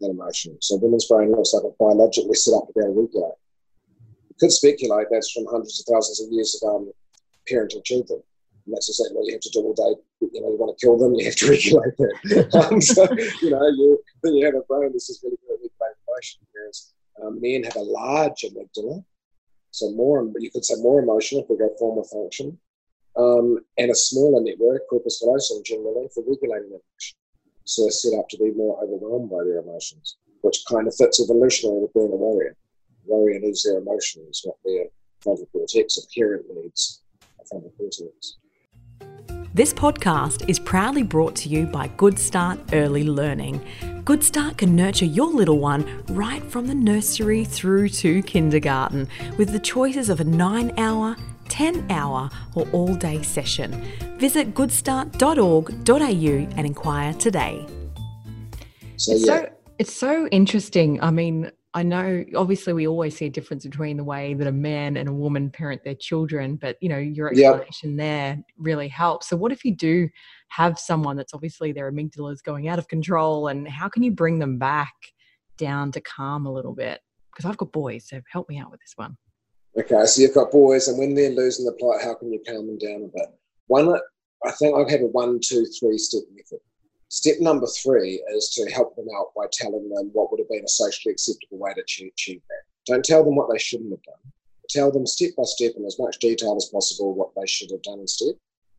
that 0.00 0.10
emotion. 0.10 0.56
So 0.60 0.76
women's 0.76 1.06
brain 1.06 1.30
looks 1.30 1.52
like 1.54 1.64
a 1.64 1.74
biologically 1.78 2.34
set 2.34 2.54
up 2.54 2.66
to 2.66 2.72
be 2.74 2.80
able 2.80 2.94
to 2.94 3.00
regulate. 3.00 3.38
You 4.28 4.36
could 4.38 4.52
speculate 4.52 5.08
that's 5.10 5.30
from 5.30 5.46
hundreds 5.46 5.80
of 5.80 5.92
thousands 5.92 6.20
of 6.20 6.32
years 6.32 6.58
of 6.62 6.68
um, 6.68 6.92
parenting 7.50 7.84
children. 7.84 8.22
And 8.66 8.74
that's 8.74 8.88
exactly 8.88 9.16
what 9.16 9.26
you 9.26 9.32
have 9.32 9.40
to 9.40 9.50
do 9.50 9.60
all 9.60 9.74
day. 9.74 10.00
You 10.20 10.40
know, 10.40 10.52
you 10.52 10.58
want 10.58 10.76
to 10.76 10.84
kill 10.84 10.98
them, 10.98 11.14
you 11.14 11.24
have 11.24 11.36
to 11.36 11.48
regulate 11.50 11.96
that. 11.96 12.54
um, 12.54 12.80
so, 12.80 13.04
you 13.42 13.50
know, 13.50 13.66
you, 13.68 14.02
you 14.24 14.44
have 14.44 14.54
a 14.54 14.62
brain 14.68 14.92
that's 14.92 15.08
just 15.08 15.22
really 15.22 15.36
good 15.46 15.54
at 15.54 15.60
regulating 15.60 16.00
emotion. 16.08 16.40
Whereas 16.52 16.92
um, 17.22 17.40
men 17.40 17.64
have 17.64 17.76
a 17.76 17.80
large 17.80 18.44
amygdala, 18.44 19.04
so 19.70 19.90
more, 19.92 20.24
but 20.24 20.42
you 20.42 20.50
could 20.50 20.64
say 20.64 20.74
more 20.80 21.00
emotional 21.00 21.42
if 21.42 21.50
we 21.50 21.56
go 21.56 21.70
form 21.78 21.98
or 21.98 22.04
function 22.04 22.58
um, 23.16 23.58
and 23.78 23.90
a 23.90 23.94
smaller 23.94 24.42
network, 24.42 24.88
corpus 24.88 25.20
callosum, 25.20 25.62
generally 25.64 26.08
for 26.14 26.24
regulating 26.26 26.68
emotion. 26.68 27.16
So 27.64 27.82
they're 27.82 27.90
set 27.90 28.18
up 28.18 28.28
to 28.30 28.38
be 28.38 28.52
more 28.52 28.82
overwhelmed 28.82 29.30
by 29.30 29.44
their 29.44 29.58
emotions, 29.58 30.16
which 30.42 30.64
kind 30.68 30.86
of 30.86 30.94
fits 30.94 31.20
evolutionarily 31.20 31.82
with 31.82 31.94
being 31.94 32.12
a 32.12 32.16
warrior. 32.16 32.56
warrior 33.06 33.40
needs 33.40 33.62
their 33.62 33.78
emotions, 33.78 34.42
not 34.44 34.56
their 34.64 34.86
frontal 35.20 35.46
cortex. 35.52 35.98
A 35.98 36.18
parent 36.18 36.46
needs 36.54 37.02
a 37.40 37.44
frontal 37.46 37.72
cortex. 37.76 38.36
This 39.52 39.74
podcast 39.74 40.48
is 40.48 40.58
proudly 40.60 41.02
brought 41.02 41.34
to 41.36 41.48
you 41.48 41.66
by 41.66 41.88
Good 41.88 42.18
Start 42.18 42.58
Early 42.72 43.02
Learning. 43.02 43.60
Good 44.04 44.24
Start 44.24 44.58
can 44.58 44.74
nurture 44.74 45.04
your 45.04 45.32
little 45.32 45.58
one 45.58 45.84
right 46.08 46.42
from 46.42 46.66
the 46.66 46.74
nursery 46.74 47.44
through 47.44 47.90
to 47.90 48.22
kindergarten 48.22 49.06
with 49.36 49.52
the 49.52 49.60
choices 49.60 50.08
of 50.08 50.20
a 50.20 50.24
nine 50.24 50.72
hour 50.78 51.16
10 51.48 51.90
hour 51.90 52.30
or 52.54 52.66
all 52.72 52.94
day 52.94 53.22
session. 53.22 53.72
Visit 54.18 54.54
goodstart.org.au 54.54 56.56
and 56.56 56.66
inquire 56.66 57.12
today. 57.14 57.66
So 58.96 59.12
It's 59.12 59.26
yeah, 59.26 59.26
so 59.26 59.48
it's 59.78 59.92
so 59.92 60.26
interesting. 60.28 61.02
I 61.02 61.10
mean, 61.10 61.50
I 61.72 61.84
know 61.84 62.24
obviously 62.34 62.72
we 62.72 62.88
always 62.88 63.16
see 63.16 63.26
a 63.26 63.30
difference 63.30 63.64
between 63.64 63.96
the 63.96 64.04
way 64.04 64.34
that 64.34 64.46
a 64.46 64.52
man 64.52 64.96
and 64.96 65.08
a 65.08 65.12
woman 65.12 65.50
parent 65.50 65.84
their 65.84 65.94
children, 65.94 66.56
but 66.56 66.76
you 66.80 66.88
know, 66.88 66.98
your 66.98 67.32
Yep. 67.32 67.54
explanation 67.54 67.96
there 67.96 68.42
really 68.58 68.88
helps. 68.88 69.28
So 69.28 69.36
what 69.36 69.52
if 69.52 69.64
you 69.64 69.76
do 69.76 70.08
have 70.48 70.78
someone 70.78 71.16
that's 71.16 71.32
obviously 71.32 71.70
their 71.70 71.90
amygdala 71.92 72.32
is 72.32 72.42
going 72.42 72.66
out 72.68 72.80
of 72.80 72.88
control 72.88 73.46
and 73.46 73.68
how 73.68 73.88
can 73.88 74.02
you 74.02 74.10
bring 74.10 74.40
them 74.40 74.58
back 74.58 74.94
down 75.58 75.92
to 75.92 76.00
calm 76.00 76.44
a 76.44 76.52
little 76.52 76.74
bit? 76.74 77.00
Because 77.32 77.48
I've 77.48 77.56
got 77.56 77.70
boys, 77.70 78.08
so 78.08 78.20
help 78.32 78.48
me 78.48 78.58
out 78.58 78.72
with 78.72 78.80
this 78.80 78.94
one. 78.96 79.16
Okay, 79.78 80.04
so 80.06 80.20
you've 80.20 80.34
got 80.34 80.50
boys, 80.50 80.88
and 80.88 80.98
when 80.98 81.14
they're 81.14 81.30
losing 81.30 81.64
the 81.64 81.72
plot, 81.72 82.02
how 82.02 82.14
can 82.14 82.32
you 82.32 82.42
calm 82.44 82.66
them 82.66 82.78
down 82.78 83.04
a 83.04 83.06
bit? 83.06 83.28
One, 83.68 83.96
I 84.44 84.50
think 84.52 84.76
I'd 84.76 84.90
have 84.90 85.02
a 85.02 85.06
one, 85.06 85.38
two, 85.40 85.64
three 85.78 85.96
step 85.96 86.22
method. 86.34 86.58
Step 87.10 87.36
number 87.40 87.66
three 87.66 88.22
is 88.36 88.50
to 88.50 88.70
help 88.70 88.94
them 88.94 89.08
out 89.18 89.32
by 89.36 89.44
telling 89.50 89.88
them 89.88 90.10
what 90.12 90.30
would 90.30 90.38
have 90.38 90.48
been 90.48 90.64
a 90.64 90.68
socially 90.68 91.12
acceptable 91.12 91.58
way 91.58 91.72
to 91.74 91.80
achieve, 91.80 92.40
that. 92.48 92.62
Don't 92.86 93.04
tell 93.04 93.24
them 93.24 93.34
what 93.34 93.50
they 93.52 93.58
shouldn't 93.58 93.90
have 93.90 94.02
done. 94.02 94.32
Tell 94.68 94.92
them 94.92 95.06
step 95.06 95.30
by 95.36 95.42
step 95.44 95.72
in 95.76 95.84
as 95.84 95.98
much 95.98 96.20
detail 96.20 96.54
as 96.56 96.70
possible 96.72 97.12
what 97.12 97.32
they 97.34 97.48
should 97.48 97.72
have 97.72 97.82
done 97.82 97.98
instead. 97.98 98.34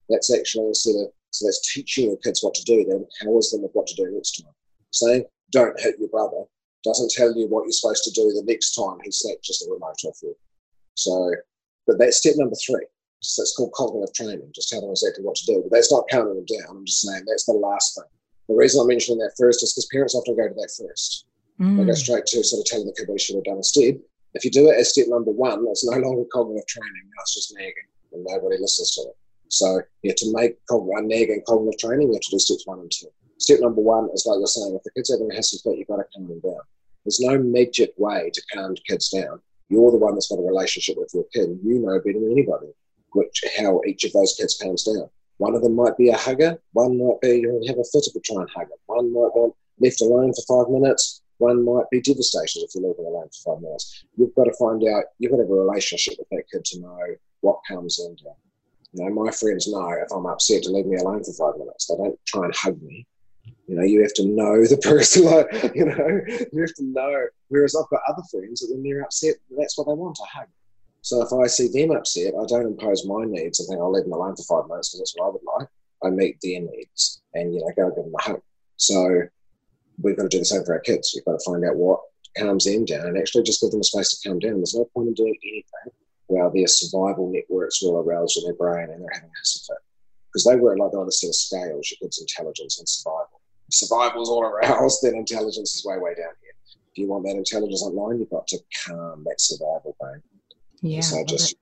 That's 0.07 0.33
actually 0.33 0.67
instead 0.67 0.95
of 0.95 1.11
so 1.31 1.45
that's 1.45 1.73
teaching 1.73 2.07
your 2.07 2.17
kids 2.17 2.41
what 2.41 2.53
to 2.53 2.63
do, 2.63 2.85
then 2.85 3.05
empowers 3.21 3.51
them 3.51 3.63
with 3.63 3.71
what 3.73 3.87
to 3.87 3.95
do 3.95 4.09
next 4.11 4.41
time. 4.41 4.53
Saying 4.91 5.25
don't 5.51 5.79
hit 5.79 5.95
your 5.99 6.07
brother 6.07 6.43
doesn't 6.85 7.11
tell 7.11 7.35
you 7.35 7.47
what 7.47 7.63
you're 7.63 7.71
supposed 7.73 8.03
to 8.05 8.11
do 8.11 8.31
the 8.31 8.43
next 8.45 8.73
time 8.75 8.97
he 9.03 9.11
snatches 9.11 9.59
the 9.59 9.71
remote 9.71 9.95
off 10.05 10.17
you. 10.23 10.35
So, 10.95 11.35
but 11.85 11.99
that's 11.99 12.17
step 12.17 12.35
number 12.37 12.55
three. 12.55 12.85
So 13.19 13.43
it's 13.43 13.55
called 13.55 13.73
cognitive 13.73 14.13
training. 14.15 14.51
Just 14.55 14.69
tell 14.69 14.81
them 14.81 14.89
exactly 14.89 15.23
what 15.23 15.35
to 15.35 15.45
do. 15.45 15.61
But 15.61 15.75
that's 15.75 15.91
not 15.91 16.09
calming 16.09 16.35
them 16.35 16.45
down. 16.45 16.77
I'm 16.77 16.85
just 16.85 17.01
saying 17.01 17.23
that's 17.27 17.45
the 17.45 17.53
last 17.53 17.95
thing. 17.95 18.05
The 18.51 18.57
reason 18.57 18.81
I'm 18.81 18.87
mentioning 18.87 19.19
that 19.19 19.31
first 19.39 19.63
is 19.63 19.71
because 19.71 19.87
parents 19.93 20.13
often 20.13 20.35
go 20.35 20.45
to 20.47 20.53
that 20.53 20.71
first. 20.75 21.25
They 21.57 21.65
Mm. 21.65 21.85
go 21.87 21.93
straight 21.93 22.25
to 22.25 22.43
sort 22.43 22.59
of 22.59 22.65
telling 22.65 22.87
the 22.87 22.93
kid 22.93 23.07
what 23.07 23.15
he 23.19 23.23
should 23.23 23.35
have 23.35 23.45
done 23.45 23.57
instead. 23.63 24.01
If 24.33 24.43
you 24.43 24.51
do 24.51 24.69
it 24.69 24.75
as 24.75 24.89
step 24.89 25.07
number 25.07 25.31
one, 25.31 25.65
it's 25.69 25.85
no 25.85 25.95
longer 26.05 26.25
cognitive 26.33 26.65
training. 26.67 27.03
Now 27.15 27.21
it's 27.21 27.33
just 27.35 27.53
nagging, 27.55 27.87
and 28.11 28.25
nobody 28.27 28.57
listens 28.59 28.91
to 28.95 29.01
it. 29.03 29.15
So, 29.47 29.81
yeah, 30.03 30.13
to 30.17 30.33
make 30.33 30.57
cog- 30.65 30.89
uh, 30.97 30.99
nagging 31.01 31.43
cognitive 31.47 31.79
training, 31.79 32.07
you 32.09 32.13
have 32.13 32.21
to 32.21 32.31
do 32.31 32.39
steps 32.39 32.67
one 32.67 32.79
and 32.81 32.91
two. 32.91 33.07
Step 33.37 33.59
number 33.61 33.79
one 33.81 34.09
is 34.13 34.25
like 34.25 34.39
you're 34.39 34.47
saying, 34.47 34.75
if 34.75 34.83
the 34.83 34.91
kid's 34.91 35.11
having 35.11 35.31
a 35.31 35.35
hissy 35.35 35.61
fit, 35.63 35.77
you've 35.77 35.87
got 35.87 35.97
to 35.97 36.05
calm 36.13 36.27
them 36.27 36.39
down. 36.41 36.59
There's 37.05 37.19
no 37.21 37.37
magic 37.39 37.93
way 37.97 38.29
to 38.33 38.41
calm 38.53 38.75
kids 38.87 39.09
down. 39.09 39.39
You're 39.69 39.91
the 39.91 39.97
one 39.97 40.13
that's 40.15 40.27
got 40.27 40.39
a 40.39 40.41
relationship 40.43 40.97
with 40.97 41.11
your 41.13 41.23
kid. 41.33 41.57
You 41.63 41.79
know 41.79 41.97
better 41.99 42.19
than 42.19 42.31
anybody 42.31 42.67
which 43.13 43.43
how 43.57 43.81
each 43.87 44.03
of 44.05 44.13
those 44.13 44.35
kids 44.39 44.57
calms 44.57 44.83
down. 44.83 45.09
One 45.41 45.55
of 45.55 45.63
them 45.63 45.75
might 45.75 45.97
be 45.97 46.09
a 46.09 46.15
hugger. 46.15 46.61
One 46.73 46.99
might 46.99 47.19
be 47.19 47.39
you 47.39 47.63
have 47.67 47.79
a 47.79 47.83
fit 47.85 48.05
if 48.05 48.21
try 48.21 48.41
and 48.41 48.49
hug 48.51 48.69
them. 48.69 48.77
One 48.85 49.11
might 49.11 49.33
want 49.33 49.55
left 49.79 49.99
alone 50.01 50.31
for 50.33 50.65
five 50.65 50.71
minutes. 50.71 51.23
One 51.39 51.65
might 51.65 51.89
be 51.89 51.99
devastated 51.99 52.61
if 52.61 52.75
you 52.75 52.85
leave 52.85 52.95
them 52.95 53.07
alone 53.07 53.27
for 53.29 53.55
five 53.55 53.63
minutes. 53.63 54.05
You've 54.15 54.35
got 54.35 54.43
to 54.43 54.53
find 54.53 54.87
out. 54.87 55.05
You've 55.17 55.31
got 55.31 55.37
to 55.37 55.43
have 55.45 55.49
a 55.49 55.55
relationship 55.55 56.13
with 56.19 56.29
that 56.29 56.43
kid 56.51 56.63
to 56.65 56.79
know 56.81 56.99
what 57.39 57.57
comes 57.67 57.97
down. 57.97 58.15
You 58.93 59.03
know, 59.03 59.23
my 59.23 59.31
friends 59.31 59.67
know 59.67 59.89
if 59.89 60.11
I'm 60.11 60.27
upset 60.27 60.61
to 60.61 60.69
leave 60.69 60.85
me 60.85 60.97
alone 60.97 61.23
for 61.23 61.33
five 61.33 61.57
minutes. 61.57 61.87
They 61.87 61.95
don't 61.95 62.19
try 62.27 62.45
and 62.45 62.55
hug 62.55 62.79
me. 62.83 63.07
You 63.65 63.77
know, 63.77 63.83
you 63.83 64.03
have 64.03 64.13
to 64.21 64.25
know 64.27 64.61
the 64.63 64.77
person. 64.83 65.25
Like, 65.25 65.73
you 65.73 65.85
know, 65.85 66.21
you 66.53 66.61
have 66.61 66.75
to 66.75 66.83
know. 66.83 67.25
Whereas 67.47 67.75
I've 67.75 67.89
got 67.89 68.01
other 68.07 68.21
friends 68.29 68.59
that 68.61 68.69
when 68.71 68.83
they're 68.83 69.01
upset, 69.01 69.37
that's 69.57 69.75
what 69.75 69.87
they 69.87 69.93
want 69.93 70.19
a 70.21 70.37
hug. 70.37 70.49
So 71.01 71.21
if 71.21 71.33
I 71.33 71.47
see 71.47 71.67
them 71.67 71.91
upset, 71.91 72.33
I 72.39 72.45
don't 72.45 72.67
impose 72.67 73.05
my 73.05 73.25
needs 73.25 73.59
and 73.59 73.67
think 73.67 73.79
I'll 73.79 73.91
leave 73.91 74.03
them 74.03 74.13
alone 74.13 74.35
for 74.35 74.43
five 74.43 74.69
minutes 74.69 74.89
because 74.89 74.99
that's 74.99 75.15
what 75.15 75.27
I 75.27 75.29
would 75.29 75.59
like. 75.59 75.67
I 76.03 76.09
meet 76.09 76.37
their 76.41 76.61
needs 76.61 77.21
and 77.33 77.53
you 77.53 77.59
know 77.59 77.71
go 77.75 77.89
give 77.95 78.05
them 78.05 78.13
a 78.17 78.21
hug. 78.21 78.41
So 78.77 79.23
we've 80.01 80.15
got 80.15 80.23
to 80.23 80.29
do 80.29 80.39
the 80.39 80.45
same 80.45 80.63
for 80.63 80.73
our 80.73 80.79
kids. 80.79 81.13
We've 81.13 81.25
got 81.25 81.39
to 81.39 81.45
find 81.45 81.65
out 81.65 81.75
what 81.75 82.01
calms 82.37 82.65
them 82.65 82.85
down 82.85 83.07
and 83.07 83.17
actually 83.17 83.43
just 83.43 83.61
give 83.61 83.71
them 83.71 83.81
a 83.81 83.83
space 83.83 84.17
to 84.17 84.29
calm 84.29 84.39
down. 84.39 84.57
There's 84.57 84.75
no 84.75 84.85
point 84.93 85.09
in 85.09 85.13
doing 85.13 85.37
anything 85.43 85.93
while 86.27 86.49
their 86.49 86.67
survival 86.67 87.31
networks 87.31 87.83
are 87.83 87.87
all 87.87 88.03
aroused 88.03 88.37
in 88.37 88.45
their 88.45 88.53
brain 88.53 88.89
and 88.89 89.01
they're 89.01 89.13
having 89.13 89.29
a 89.29 89.41
hissy 89.43 89.67
fit. 89.67 89.77
Because 90.27 90.45
they 90.45 90.55
work 90.55 90.79
like 90.79 90.93
on 90.93 91.07
a 91.07 91.11
set 91.11 91.27
of 91.27 91.35
scales, 91.35 91.91
your 91.91 91.97
kids' 92.01 92.21
intelligence 92.21 92.79
and 92.79 92.87
survival. 92.87 93.41
If 93.67 93.75
survival's 93.75 94.29
all 94.29 94.43
aroused, 94.43 94.99
then 95.03 95.15
intelligence 95.15 95.75
is 95.75 95.85
way, 95.85 95.97
way 95.97 96.13
down 96.15 96.31
here. 96.41 96.53
If 96.91 96.97
you 96.97 97.07
want 97.07 97.25
that 97.25 97.35
intelligence 97.35 97.83
online, 97.83 98.19
you've 98.19 98.29
got 98.29 98.47
to 98.47 98.59
calm 98.85 99.25
that 99.25 99.41
survival 99.41 99.95
brain. 99.99 100.21
Yeah. 100.81 101.01
so 101.01 101.23
just 101.25 101.55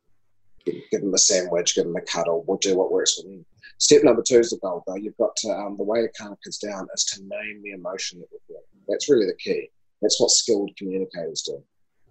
give, 0.66 0.76
give 0.92 1.02
them 1.02 1.14
a 1.14 1.18
sandwich, 1.18 1.76
give 1.76 1.86
them 1.86 1.96
a 1.96 2.02
cuddle, 2.02 2.44
we'll 2.48 2.58
do 2.58 2.78
what 2.78 2.92
works 2.92 3.16
for 3.16 3.24
them. 3.28 3.46
Step 3.78 4.04
number 4.04 4.22
two 4.22 4.40
is 4.40 4.50
the 4.50 4.58
goal, 4.58 4.84
though. 4.86 4.96
You've 4.96 5.18
got 5.18 5.36
to, 5.38 5.50
um, 5.50 5.78
the 5.78 5.84
way 5.84 6.02
to 6.02 6.10
calm 6.10 6.36
kids 6.44 6.58
down 6.58 6.88
is 6.94 7.06
to 7.06 7.22
name 7.22 7.62
the 7.64 7.72
emotion 7.72 8.20
that 8.20 8.28
you're 8.32 8.42
feeling. 8.48 8.64
That's 8.88 9.10
really 9.10 9.26
the 9.26 9.36
key. 9.36 9.70
That's 10.02 10.20
what 10.20 10.32
skilled 10.32 10.72
communicators 10.78 11.42
do. 11.44 11.62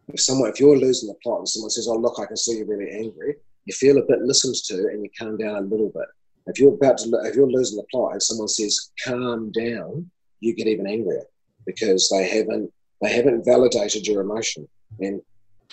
If 0.08 0.20
someone, 0.20 0.50
if 0.50 0.60
you're 0.60 0.78
losing 0.78 1.08
the 1.08 1.14
plot 1.22 1.40
and 1.40 1.48
someone 1.48 1.70
says, 1.70 1.88
"Oh, 1.88 1.96
look, 1.96 2.18
I 2.18 2.26
can 2.26 2.36
see 2.36 2.56
you're 2.56 2.66
really 2.66 2.90
angry," 2.90 3.36
you 3.66 3.74
feel 3.74 3.98
a 3.98 4.06
bit 4.06 4.22
listened 4.22 4.54
to 4.66 4.88
and 4.88 5.02
you 5.02 5.10
calm 5.18 5.36
down 5.36 5.56
a 5.56 5.66
little 5.66 5.90
bit. 5.90 6.06
If 6.46 6.58
you're 6.58 6.74
about 6.74 6.98
to, 6.98 7.10
if 7.24 7.34
you're 7.34 7.50
losing 7.50 7.76
the 7.76 7.84
plot 7.90 8.12
and 8.12 8.22
someone 8.22 8.48
says, 8.48 8.90
"Calm 9.04 9.50
down," 9.52 10.10
you 10.40 10.54
get 10.54 10.66
even 10.66 10.86
angrier 10.86 11.26
because 11.66 12.08
they 12.08 12.26
haven't 12.26 12.72
they 13.02 13.12
haven't 13.12 13.44
validated 13.44 14.06
your 14.06 14.22
emotion. 14.22 14.66
And 15.00 15.20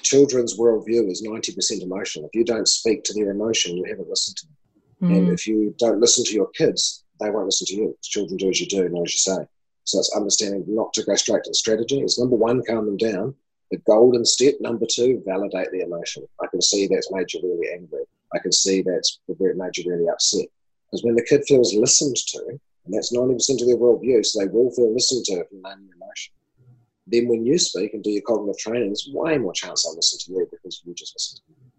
children's 0.01 0.57
worldview 0.57 1.09
is 1.09 1.23
90% 1.25 1.81
emotional. 1.81 2.25
If 2.27 2.35
you 2.35 2.43
don't 2.43 2.67
speak 2.67 3.03
to 3.05 3.13
their 3.13 3.31
emotion, 3.31 3.75
you 3.77 3.83
haven't 3.85 4.09
listened 4.09 4.37
to 4.37 4.45
them. 4.47 4.55
And 5.11 5.27
Mm. 5.27 5.33
if 5.33 5.47
you 5.47 5.75
don't 5.77 5.99
listen 5.99 6.23
to 6.25 6.33
your 6.33 6.47
kids, 6.51 7.03
they 7.19 7.29
won't 7.29 7.45
listen 7.45 7.67
to 7.67 7.75
you. 7.75 7.97
Children 8.01 8.37
do 8.37 8.49
as 8.49 8.59
you 8.59 8.67
do, 8.67 8.87
not 8.89 9.07
as 9.07 9.13
you 9.13 9.33
say. 9.33 9.47
So 9.83 9.99
it's 9.99 10.15
understanding 10.15 10.63
not 10.67 10.93
to 10.93 11.03
go 11.03 11.15
straight 11.15 11.43
to 11.43 11.49
the 11.49 11.55
strategy. 11.55 11.99
It's 12.01 12.19
number 12.19 12.35
one, 12.35 12.63
calm 12.63 12.85
them 12.85 12.97
down. 12.97 13.35
The 13.71 13.77
golden 13.79 14.25
step, 14.25 14.55
number 14.59 14.85
two, 14.89 15.21
validate 15.25 15.71
the 15.71 15.81
emotion. 15.81 16.27
I 16.41 16.47
can 16.47 16.61
see 16.61 16.87
that's 16.87 17.11
made 17.11 17.31
you 17.33 17.41
really 17.43 17.69
angry. 17.73 18.03
I 18.33 18.39
can 18.39 18.51
see 18.51 18.81
that's 18.81 19.19
made 19.27 19.77
you 19.77 19.91
really 19.91 20.07
upset. 20.07 20.47
Because 20.85 21.03
when 21.03 21.15
the 21.15 21.23
kid 21.23 21.43
feels 21.47 21.73
listened 21.73 22.15
to, 22.15 22.59
and 22.85 22.93
that's 22.93 23.11
90% 23.11 23.61
of 23.61 23.67
their 23.67 23.77
worldview, 23.77 24.25
so 24.25 24.39
they 24.39 24.47
will 24.47 24.71
feel 24.71 24.93
listened 24.93 25.25
to 25.25 25.33
if 25.33 25.47
you 25.51 25.61
name 25.63 25.87
the 25.89 25.95
emotion. 25.95 26.33
Then 27.07 27.27
when 27.27 27.45
you 27.45 27.57
speak 27.57 27.93
and 27.93 28.03
do 28.03 28.09
your 28.09 28.23
cognitive 28.23 28.57
training, 28.57 28.87
there's 28.87 29.07
way 29.13 29.37
more 29.37 29.53
chance 29.53 29.85
I'll 29.85 29.95
listen 29.95 30.19
to 30.19 30.39
you 30.39 30.47
because 30.49 30.81
you 30.83 30.93
just 30.93 31.13
listen 31.15 31.37
to 31.37 31.43
them. 31.61 31.71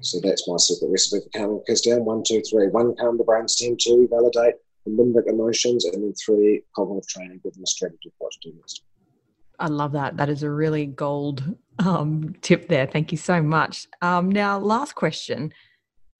So 0.00 0.20
that's 0.20 0.48
my 0.48 0.56
secret 0.56 0.90
recipe 0.90 1.24
for 1.24 1.38
calming 1.38 1.62
kids 1.66 1.80
down. 1.82 2.04
One, 2.04 2.22
two, 2.26 2.42
three. 2.50 2.66
One, 2.68 2.94
calm 2.96 3.16
the 3.16 3.24
brainstem. 3.24 3.78
Two, 3.78 4.08
validate 4.10 4.54
the 4.84 4.90
limbic 4.90 5.28
emotions. 5.28 5.84
And 5.84 6.02
then 6.02 6.12
three, 6.14 6.62
cognitive 6.74 7.08
training. 7.08 7.40
Give 7.42 7.54
them 7.54 7.62
a 7.62 7.66
strategy 7.66 8.12
for 8.18 8.24
what 8.24 8.32
to 8.32 8.50
do 8.50 8.56
next. 8.56 8.82
I 9.58 9.68
love 9.68 9.92
that. 9.92 10.16
That 10.16 10.28
is 10.28 10.42
a 10.42 10.50
really 10.50 10.86
gold 10.86 11.56
um, 11.78 12.34
tip 12.42 12.68
there. 12.68 12.86
Thank 12.86 13.12
you 13.12 13.18
so 13.18 13.40
much. 13.40 13.86
Um, 14.02 14.28
now, 14.30 14.58
last 14.58 14.96
question. 14.96 15.52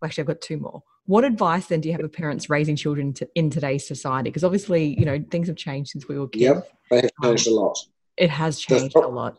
Well, 0.00 0.06
actually, 0.06 0.22
I've 0.22 0.28
got 0.28 0.40
two 0.40 0.58
more. 0.58 0.82
What 1.06 1.24
advice 1.24 1.66
then 1.66 1.80
do 1.80 1.88
you 1.88 1.92
have 1.94 2.00
for 2.00 2.08
parents 2.08 2.48
raising 2.48 2.76
children 2.76 3.12
to, 3.14 3.28
in 3.34 3.50
today's 3.50 3.86
society? 3.86 4.30
Because 4.30 4.44
obviously, 4.44 4.96
you 4.96 5.04
know, 5.04 5.22
things 5.30 5.48
have 5.48 5.56
changed 5.56 5.90
since 5.90 6.06
we 6.06 6.16
were 6.16 6.28
kids. 6.28 6.42
Yep, 6.42 6.68
they 6.90 7.00
have 7.00 7.10
changed 7.22 7.48
a 7.48 7.54
lot. 7.54 7.76
It 8.16 8.31
has 8.31 8.59
changed 8.59 8.97
a 8.97 9.09
lot. 9.09 9.38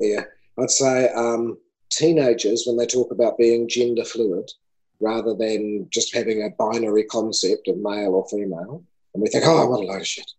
Yeah, 0.00 0.24
I'd 0.58 0.70
say 0.70 1.08
um, 1.10 1.58
teenagers, 1.90 2.64
when 2.66 2.76
they 2.76 2.86
talk 2.86 3.12
about 3.12 3.38
being 3.38 3.68
gender 3.68 4.04
fluid, 4.04 4.50
rather 5.00 5.34
than 5.34 5.86
just 5.90 6.14
having 6.14 6.42
a 6.42 6.50
binary 6.50 7.04
concept 7.04 7.68
of 7.68 7.78
male 7.78 8.14
or 8.14 8.26
female, 8.28 8.82
and 9.14 9.22
we 9.22 9.28
think, 9.28 9.44
oh, 9.46 9.66
what 9.66 9.80
a 9.80 9.86
load 9.86 10.00
of 10.00 10.06
shit. 10.06 10.30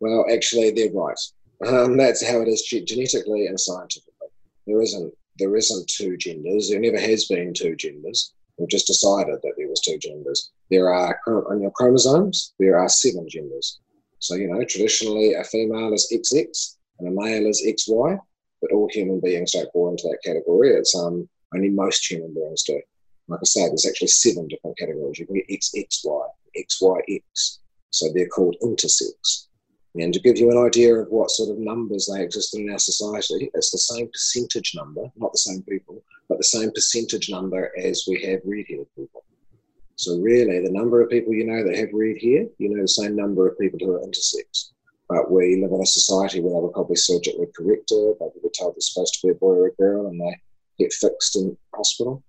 Well, 0.00 0.26
actually, 0.32 0.70
they're 0.70 0.92
right. 0.92 1.18
Um, 1.66 1.96
that's 1.96 2.26
how 2.26 2.40
it 2.42 2.48
is 2.48 2.62
ge- 2.62 2.86
genetically 2.86 3.46
and 3.46 3.58
scientifically. 3.58 4.28
There 4.66 4.82
isn't 4.82 5.14
there 5.38 5.54
isn't 5.56 5.88
two 5.88 6.16
genders. 6.16 6.68
There 6.68 6.80
never 6.80 6.98
has 6.98 7.26
been 7.26 7.52
two 7.52 7.76
genders. 7.76 8.32
We've 8.58 8.68
just 8.68 8.86
decided 8.86 9.36
that 9.42 9.52
there 9.56 9.68
was 9.68 9.80
two 9.80 9.98
genders. 9.98 10.50
There 10.70 10.92
are 10.92 11.20
on 11.26 11.60
your 11.60 11.70
chromosomes. 11.72 12.54
There 12.58 12.78
are 12.78 12.88
seven 12.88 13.28
genders. 13.28 13.80
So 14.18 14.34
you 14.34 14.48
know, 14.48 14.64
traditionally, 14.64 15.34
a 15.34 15.44
female 15.44 15.92
is 15.92 16.12
XX 16.12 16.75
and 16.98 17.08
a 17.08 17.10
male 17.10 17.46
is 17.46 17.64
XY 17.66 18.18
but 18.60 18.72
all 18.72 18.88
human 18.90 19.20
beings 19.20 19.52
don't 19.52 19.70
fall 19.72 19.90
into 19.90 20.08
that 20.08 20.22
category. 20.24 20.70
It's 20.70 20.94
um 20.94 21.28
only 21.54 21.68
most 21.68 22.10
human 22.10 22.34
beings 22.34 22.62
do. 22.64 22.80
Like 23.28 23.40
I 23.42 23.44
say, 23.44 23.66
there's 23.66 23.86
actually 23.86 24.08
seven 24.08 24.48
different 24.48 24.78
categories. 24.78 25.18
You 25.18 25.26
can 25.26 25.36
get 25.36 25.48
XXY, 25.48 26.28
XYX. 26.56 27.58
So 27.90 28.12
they're 28.12 28.28
called 28.28 28.56
intersex. 28.62 29.46
And 29.94 30.12
to 30.12 30.20
give 30.20 30.38
you 30.38 30.50
an 30.50 30.66
idea 30.66 30.94
of 30.94 31.08
what 31.08 31.30
sort 31.30 31.50
of 31.50 31.58
numbers 31.58 32.10
they 32.12 32.22
exist 32.22 32.54
in 32.54 32.70
our 32.70 32.78
society, 32.78 33.50
it's 33.54 33.70
the 33.70 33.78
same 33.78 34.08
percentage 34.12 34.74
number, 34.74 35.10
not 35.16 35.32
the 35.32 35.38
same 35.38 35.62
people, 35.62 36.02
but 36.28 36.36
the 36.36 36.44
same 36.44 36.70
percentage 36.72 37.30
number 37.30 37.72
as 37.78 38.04
we 38.06 38.22
have 38.22 38.40
red-haired 38.44 38.86
people. 38.94 39.24
So 39.94 40.18
really, 40.18 40.60
the 40.60 40.70
number 40.70 41.00
of 41.00 41.08
people 41.08 41.32
you 41.32 41.46
know 41.46 41.64
that 41.64 41.76
have 41.76 41.88
red 41.94 42.20
hair, 42.20 42.46
you 42.58 42.68
know 42.68 42.82
the 42.82 42.88
same 42.88 43.16
number 43.16 43.48
of 43.48 43.58
people 43.58 43.78
who 43.80 43.94
are 43.94 44.00
intersex. 44.00 44.72
But 45.08 45.30
we 45.30 45.60
live 45.62 45.72
in 45.72 45.80
a 45.80 45.86
society 45.86 46.40
where 46.40 46.54
they 46.54 46.60
were 46.60 46.72
probably 46.72 46.96
surgically 46.96 47.46
corrected, 47.56 48.16
they 48.18 48.26
were 48.42 48.50
told 48.58 48.74
they're 48.74 48.80
supposed 48.80 49.14
to 49.14 49.26
be 49.26 49.30
a 49.30 49.34
boy 49.34 49.54
or 49.54 49.66
a 49.68 49.74
girl, 49.74 50.08
and 50.08 50.20
they 50.20 50.36
get 50.78 50.92
fixed 50.92 51.36
in 51.36 51.56
hospital. 51.74 52.22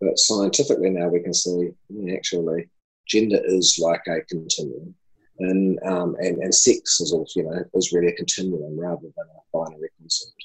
But 0.00 0.18
scientifically 0.18 0.90
now 0.90 1.08
we 1.08 1.20
can 1.20 1.34
see 1.34 1.70
yeah, 1.88 2.14
actually 2.14 2.68
gender 3.06 3.40
is 3.44 3.78
like 3.80 4.02
a 4.08 4.22
continuum, 4.22 4.94
and 5.38 5.78
um, 5.84 6.16
and 6.18 6.38
and 6.38 6.54
sex 6.54 7.00
is 7.00 7.12
also 7.12 7.40
you 7.40 7.48
know 7.48 7.64
is 7.74 7.92
really 7.92 8.08
a 8.08 8.16
continuum 8.16 8.78
rather 8.78 9.02
than 9.02 9.26
a 9.28 9.56
binary 9.56 9.90
concept. 10.00 10.44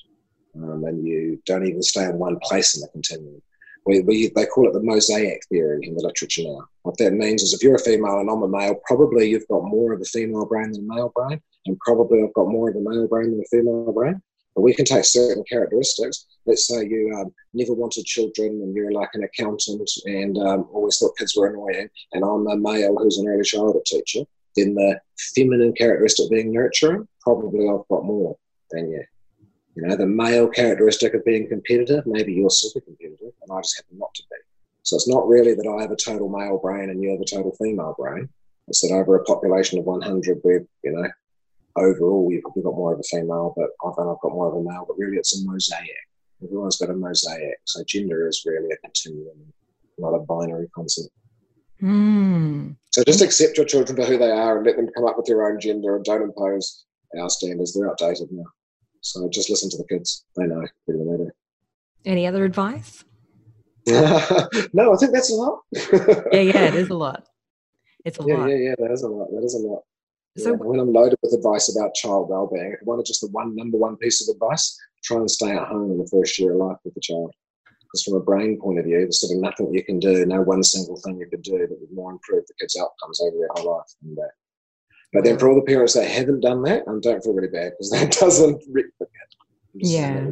Um, 0.55 0.83
and 0.85 1.05
you 1.05 1.41
don't 1.45 1.67
even 1.67 1.81
stay 1.81 2.05
in 2.05 2.17
one 2.17 2.39
place 2.43 2.75
in 2.75 2.81
the 2.81 2.87
continuum. 2.89 3.41
We, 3.85 3.99
we, 3.99 4.31
they 4.35 4.45
call 4.45 4.67
it 4.67 4.73
the 4.73 4.81
mosaic 4.81 5.41
theory 5.47 5.79
in 5.83 5.95
the 5.95 6.01
literature 6.01 6.43
now. 6.43 6.65
What 6.83 6.97
that 6.97 7.13
means 7.13 7.43
is 7.43 7.53
if 7.53 7.61
you're 7.61 7.75
a 7.75 7.79
female 7.79 8.19
and 8.19 8.29
I'm 8.29 8.41
a 8.41 8.47
male, 8.47 8.79
probably 8.85 9.29
you've 9.29 9.47
got 9.47 9.63
more 9.65 9.93
of 9.93 10.01
a 10.01 10.05
female 10.05 10.45
brain 10.45 10.71
than 10.71 10.89
a 10.89 10.93
male 10.95 11.11
brain, 11.13 11.41
and 11.65 11.79
probably 11.79 12.23
I've 12.23 12.33
got 12.33 12.47
more 12.47 12.69
of 12.69 12.75
a 12.75 12.79
male 12.79 13.07
brain 13.07 13.31
than 13.31 13.41
a 13.41 13.45
female 13.45 13.91
brain. 13.91 14.21
But 14.55 14.61
we 14.61 14.73
can 14.73 14.85
take 14.85 15.03
certain 15.03 15.43
characteristics. 15.49 16.27
Let's 16.45 16.67
say 16.67 16.85
you 16.85 17.13
um, 17.19 17.33
never 17.53 17.73
wanted 17.73 18.05
children 18.05 18.61
and 18.61 18.73
you're 18.73 18.91
like 18.91 19.09
an 19.13 19.23
accountant 19.23 19.89
and 20.05 20.37
um, 20.37 20.69
always 20.71 20.97
thought 20.97 21.17
kids 21.17 21.35
were 21.35 21.47
annoying, 21.47 21.89
and 22.13 22.23
I'm 22.23 22.47
a 22.47 22.55
male 22.55 22.95
who's 22.95 23.17
an 23.17 23.27
early 23.27 23.43
childhood 23.43 23.83
teacher. 23.85 24.21
Then 24.55 24.73
the 24.73 24.99
feminine 25.35 25.73
characteristic 25.73 26.29
being 26.29 26.53
nurturing, 26.53 27.07
probably 27.21 27.67
I've 27.67 27.87
got 27.89 28.05
more 28.05 28.37
than 28.71 28.89
you. 28.89 29.03
You 29.75 29.87
know, 29.87 29.97
the 29.97 30.05
male 30.05 30.47
characteristic 30.47 31.13
of 31.13 31.25
being 31.25 31.49
competitive, 31.49 32.05
maybe 32.05 32.31
you're 32.31 32.49
super 32.49 32.79
competitive 32.79 33.33
and 33.41 33.51
I 33.51 33.59
just 33.59 33.75
happen 33.75 33.97
not 33.97 34.13
to 34.15 34.23
be. 34.31 34.37
So 34.83 34.95
it's 34.95 35.07
not 35.07 35.27
really 35.27 35.53
that 35.53 35.67
I 35.67 35.81
have 35.81 35.91
a 35.91 35.97
total 35.97 36.29
male 36.29 36.59
brain 36.59 36.89
and 36.89 37.03
you 37.03 37.11
have 37.11 37.19
a 37.19 37.25
total 37.25 37.53
female 37.59 37.93
brain. 37.99 38.29
It's 38.69 38.81
that 38.81 38.93
over 38.93 39.17
a 39.17 39.23
population 39.25 39.79
of 39.79 39.85
100, 39.85 40.39
we're, 40.43 40.65
you 40.83 40.91
know, 40.91 41.09
overall 41.75 42.29
you've 42.31 42.41
probably 42.43 42.63
got 42.63 42.75
more 42.75 42.93
of 42.93 42.99
a 42.99 43.03
female, 43.03 43.53
but 43.55 43.69
often 43.83 44.07
I've 44.07 44.21
got 44.21 44.33
more 44.33 44.47
of 44.47 44.55
a 44.55 44.63
male, 44.63 44.85
but 44.87 44.97
really 44.97 45.17
it's 45.17 45.39
a 45.39 45.45
mosaic. 45.45 45.89
Everyone's 46.43 46.77
got 46.77 46.89
a 46.89 46.93
mosaic. 46.93 47.57
So 47.65 47.83
gender 47.85 48.27
is 48.27 48.43
really 48.45 48.69
a 48.71 48.77
continuum, 48.77 49.53
not 49.97 50.13
a 50.13 50.19
binary 50.19 50.67
concept. 50.75 51.09
Mm. 51.81 52.75
So 52.91 53.03
just 53.03 53.21
accept 53.21 53.57
your 53.57 53.65
children 53.65 53.95
for 53.95 54.05
who 54.05 54.17
they 54.17 54.31
are 54.31 54.57
and 54.57 54.65
let 54.65 54.77
them 54.77 54.89
come 54.95 55.05
up 55.05 55.17
with 55.17 55.25
their 55.25 55.45
own 55.45 55.59
gender 55.59 55.95
and 55.95 56.05
don't 56.05 56.21
impose 56.21 56.85
our 57.19 57.29
standards. 57.29 57.73
They're 57.73 57.89
outdated 57.89 58.29
now. 58.31 58.45
So 59.01 59.29
just 59.29 59.49
listen 59.49 59.69
to 59.71 59.77
the 59.77 59.85
kids. 59.85 60.25
They 60.35 60.45
know 60.45 60.61
better 60.87 60.97
than 60.97 61.07
we 61.07 61.17
do. 61.17 61.31
Any 62.05 62.27
other 62.27 62.45
advice? 62.45 63.03
no, 63.87 64.93
I 64.93 64.97
think 64.97 65.13
that's 65.13 65.31
a 65.31 65.35
lot. 65.35 65.59
yeah, 66.31 66.39
yeah, 66.41 66.65
it 66.65 66.75
is 66.75 66.89
a 66.89 66.95
lot. 66.95 67.27
It's 68.03 68.19
a 68.19 68.23
yeah, 68.25 68.37
lot. 68.37 68.49
Yeah, 68.49 68.55
yeah, 68.55 68.75
that 68.79 68.91
is 68.91 69.03
a 69.03 69.07
lot. 69.07 69.27
That 69.31 69.43
is 69.43 69.53
a 69.53 69.59
lot. 69.59 69.83
So 70.37 70.51
yeah, 70.51 70.55
when 70.57 70.79
I'm 70.79 70.91
loaded 70.91 71.17
with 71.21 71.33
advice 71.33 71.73
about 71.73 71.95
child 71.95 72.29
well-being, 72.29 72.73
if 72.73 72.81
you 72.81 72.85
wanted 72.85 73.05
just 73.05 73.21
the 73.21 73.27
one 73.27 73.55
number 73.55 73.77
one 73.77 73.95
piece 73.97 74.27
of 74.27 74.33
advice, 74.35 74.77
try 75.03 75.17
and 75.17 75.31
stay 75.31 75.51
at 75.51 75.67
home 75.67 75.91
in 75.91 75.97
the 75.97 76.07
first 76.07 76.37
year 76.37 76.51
of 76.51 76.57
life 76.57 76.77
with 76.83 76.93
the 76.93 77.01
child. 77.01 77.33
Because 77.65 78.03
from 78.03 78.15
a 78.15 78.19
brain 78.19 78.59
point 78.59 78.79
of 78.79 78.85
view, 78.85 78.97
there's 78.97 79.21
sort 79.21 79.35
of 79.35 79.41
nothing 79.41 79.73
you 79.73 79.83
can 79.83 79.99
do, 79.99 80.25
no 80.25 80.41
one 80.41 80.63
single 80.63 80.97
thing 80.97 81.17
you 81.17 81.27
could 81.29 81.41
do 81.41 81.57
that 81.57 81.79
would 81.79 81.91
more 81.93 82.11
improve 82.11 82.45
the 82.47 82.53
kid's 82.59 82.77
outcomes 82.77 83.21
over 83.21 83.37
their 83.37 83.47
whole 83.53 83.77
life 83.77 83.85
than 84.01 84.15
that. 84.15 84.31
But 85.13 85.23
then 85.23 85.39
for 85.39 85.47
all 85.47 85.55
the 85.55 85.61
parents 85.61 85.93
that 85.93 86.09
haven't 86.09 86.41
done 86.41 86.61
that, 86.63 86.83
I 86.87 86.91
don't 86.99 87.23
feel 87.23 87.33
really 87.33 87.47
bad 87.47 87.71
because 87.71 87.91
that 87.91 88.11
doesn't 88.19 88.61
replicate. 88.67 89.09
Yeah. 89.73 90.31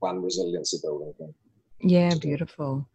One 0.00 0.22
resiliency 0.22 0.78
building 0.82 1.12
thing. 1.18 1.34
Yeah, 1.80 2.14
beautiful. 2.20 2.88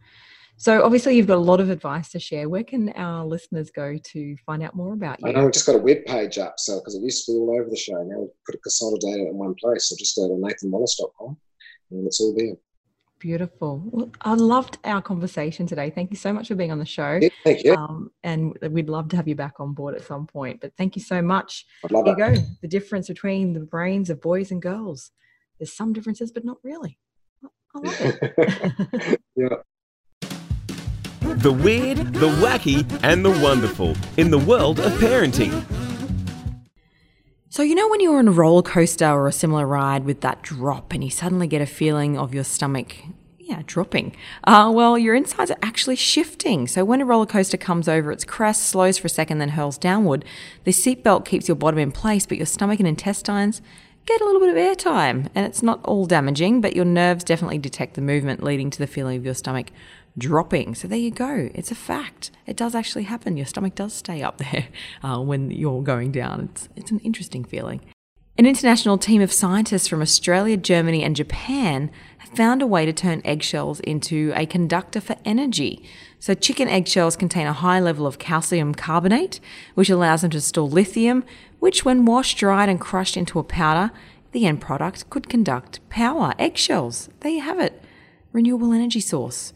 So 0.59 0.83
obviously 0.83 1.15
you've 1.15 1.25
got 1.25 1.37
a 1.37 1.39
lot 1.39 1.61
of 1.61 1.69
advice 1.69 2.09
to 2.09 2.19
share. 2.19 2.49
Where 2.49 2.65
can 2.65 2.89
our 2.89 3.25
listeners 3.25 3.71
go 3.71 3.97
to 3.97 4.35
find 4.45 4.61
out 4.61 4.75
more 4.75 4.91
about 4.91 5.21
you? 5.21 5.29
I 5.29 5.31
know 5.31 5.45
we've 5.45 5.53
just 5.53 5.65
got 5.65 5.75
a 5.75 5.79
web 5.79 6.03
page 6.05 6.37
up, 6.37 6.55
so 6.57 6.79
because 6.79 6.95
it 6.95 7.01
used 7.01 7.25
to 7.25 7.31
be 7.31 7.37
all 7.37 7.57
over 7.57 7.69
the 7.69 7.77
show. 7.77 7.93
Now 8.03 8.19
we've 8.19 8.43
put 8.45 8.55
it 8.55 8.61
consolidated 8.61 9.29
in 9.29 9.37
one 9.37 9.55
place. 9.55 9.87
So 9.87 9.95
just 9.97 10.17
go 10.17 10.27
to 10.27 10.33
nathanwallis.com 10.33 11.37
and 11.91 12.05
it's 12.05 12.19
all 12.19 12.35
there. 12.35 12.55
Beautiful. 13.19 13.81
Well, 13.85 14.11
I 14.19 14.33
loved 14.33 14.79
our 14.83 15.01
conversation 15.01 15.65
today. 15.65 15.91
Thank 15.91 16.11
you 16.11 16.17
so 16.17 16.33
much 16.33 16.49
for 16.49 16.55
being 16.55 16.73
on 16.73 16.79
the 16.79 16.85
show. 16.85 17.19
Yeah, 17.21 17.29
thank 17.45 17.63
you. 17.63 17.75
Um, 17.75 18.11
and 18.23 18.57
we'd 18.69 18.89
love 18.89 19.07
to 19.09 19.15
have 19.15 19.29
you 19.29 19.35
back 19.35 19.61
on 19.61 19.73
board 19.73 19.95
at 19.95 20.01
some 20.01 20.27
point. 20.27 20.59
But 20.59 20.73
thank 20.77 20.97
you 20.97 21.01
so 21.01 21.21
much. 21.21 21.65
I'd 21.85 21.91
love 21.91 22.03
there 22.03 22.15
it. 22.15 22.35
you 22.35 22.41
go. 22.41 22.47
The 22.63 22.67
difference 22.67 23.07
between 23.07 23.53
the 23.53 23.61
brains 23.61 24.09
of 24.09 24.19
boys 24.19 24.51
and 24.51 24.61
girls. 24.61 25.11
There's 25.57 25.71
some 25.71 25.93
differences, 25.93 26.33
but 26.33 26.43
not 26.43 26.57
really. 26.63 26.99
I 27.73 27.79
love 27.79 27.95
it. 28.01 29.19
yeah. 29.37 29.47
The 31.37 31.51
weird, 31.51 31.97
the 32.13 32.29
wacky, 32.41 32.85
and 33.03 33.23
the 33.23 33.29
wonderful 33.29 33.95
in 34.17 34.31
the 34.31 34.39
world 34.39 34.79
of 34.79 34.91
parenting. 34.93 35.63
So, 37.51 37.63
you 37.63 37.75
know, 37.75 37.87
when 37.87 37.99
you're 37.99 38.19
on 38.19 38.27
a 38.27 38.31
roller 38.31 38.61
coaster 38.61 39.05
or 39.07 39.27
a 39.27 39.31
similar 39.31 39.65
ride 39.65 40.05
with 40.05 40.21
that 40.21 40.41
drop 40.41 40.93
and 40.93 41.03
you 41.03 41.09
suddenly 41.09 41.47
get 41.47 41.61
a 41.61 41.65
feeling 41.65 42.17
of 42.17 42.33
your 42.33 42.43
stomach, 42.43 42.95
yeah, 43.39 43.63
dropping. 43.65 44.15
Uh, 44.43 44.71
well, 44.73 44.97
your 44.97 45.15
insides 45.15 45.49
are 45.49 45.57
actually 45.63 45.95
shifting. 45.95 46.67
So, 46.67 46.85
when 46.85 47.01
a 47.01 47.05
roller 47.05 47.25
coaster 47.25 47.57
comes 47.57 47.87
over 47.87 48.11
its 48.11 48.23
crest, 48.23 48.63
slows 48.63 48.97
for 48.97 49.07
a 49.07 49.09
second, 49.09 49.39
then 49.39 49.49
hurls 49.49 49.77
downward, 49.77 50.25
the 50.63 50.71
seatbelt 50.71 51.25
keeps 51.25 51.47
your 51.47 51.55
bottom 51.55 51.79
in 51.79 51.91
place, 51.91 52.25
but 52.25 52.37
your 52.37 52.45
stomach 52.45 52.79
and 52.79 52.87
intestines 52.87 53.61
get 54.05 54.21
a 54.21 54.25
little 54.25 54.41
bit 54.41 54.49
of 54.49 54.55
airtime. 54.55 55.29
And 55.33 55.45
it's 55.45 55.63
not 55.63 55.83
all 55.83 56.05
damaging, 56.05 56.61
but 56.61 56.75
your 56.75 56.85
nerves 56.85 57.23
definitely 57.23 57.57
detect 57.57 57.95
the 57.95 58.01
movement, 58.01 58.43
leading 58.43 58.69
to 58.69 58.79
the 58.79 58.87
feeling 58.87 59.17
of 59.17 59.25
your 59.25 59.33
stomach 59.33 59.71
dropping. 60.17 60.75
So 60.75 60.87
there 60.87 60.97
you 60.97 61.11
go. 61.11 61.49
It's 61.53 61.71
a 61.71 61.75
fact. 61.75 62.31
It 62.45 62.57
does 62.57 62.75
actually 62.75 63.03
happen. 63.03 63.37
Your 63.37 63.45
stomach 63.45 63.75
does 63.75 63.93
stay 63.93 64.21
up 64.21 64.37
there 64.37 64.67
uh, 65.03 65.19
when 65.19 65.51
you're 65.51 65.83
going 65.83 66.11
down. 66.11 66.49
It's, 66.51 66.69
it's 66.75 66.91
an 66.91 66.99
interesting 66.99 67.43
feeling. 67.43 67.81
An 68.39 68.45
international 68.45 68.97
team 68.97 69.21
of 69.21 69.33
scientists 69.33 69.89
from 69.89 70.01
Australia, 70.01 70.55
Germany, 70.55 71.03
and 71.03 71.13
Japan 71.13 71.91
have 72.19 72.29
found 72.29 72.61
a 72.61 72.67
way 72.67 72.85
to 72.85 72.93
turn 72.93 73.21
eggshells 73.25 73.81
into 73.81 74.31
a 74.33 74.45
conductor 74.45 75.01
for 75.01 75.17
energy. 75.25 75.83
So, 76.19 76.33
chicken 76.33 76.69
eggshells 76.69 77.17
contain 77.17 77.47
a 77.47 77.51
high 77.51 77.81
level 77.81 78.07
of 78.07 78.17
calcium 78.17 78.73
carbonate, 78.73 79.41
which 79.75 79.89
allows 79.89 80.21
them 80.21 80.31
to 80.31 80.39
store 80.39 80.69
lithium, 80.69 81.25
which, 81.59 81.83
when 81.83 82.05
washed, 82.05 82.37
dried, 82.37 82.69
and 82.69 82.79
crushed 82.79 83.17
into 83.17 83.39
a 83.39 83.43
powder, 83.43 83.91
the 84.31 84.45
end 84.45 84.61
product 84.61 85.09
could 85.09 85.27
conduct 85.27 85.81
power. 85.89 86.33
Eggshells. 86.39 87.09
There 87.19 87.31
you 87.33 87.41
have 87.41 87.59
it. 87.59 87.83
Renewable 88.31 88.71
energy 88.71 89.01
source. 89.01 89.51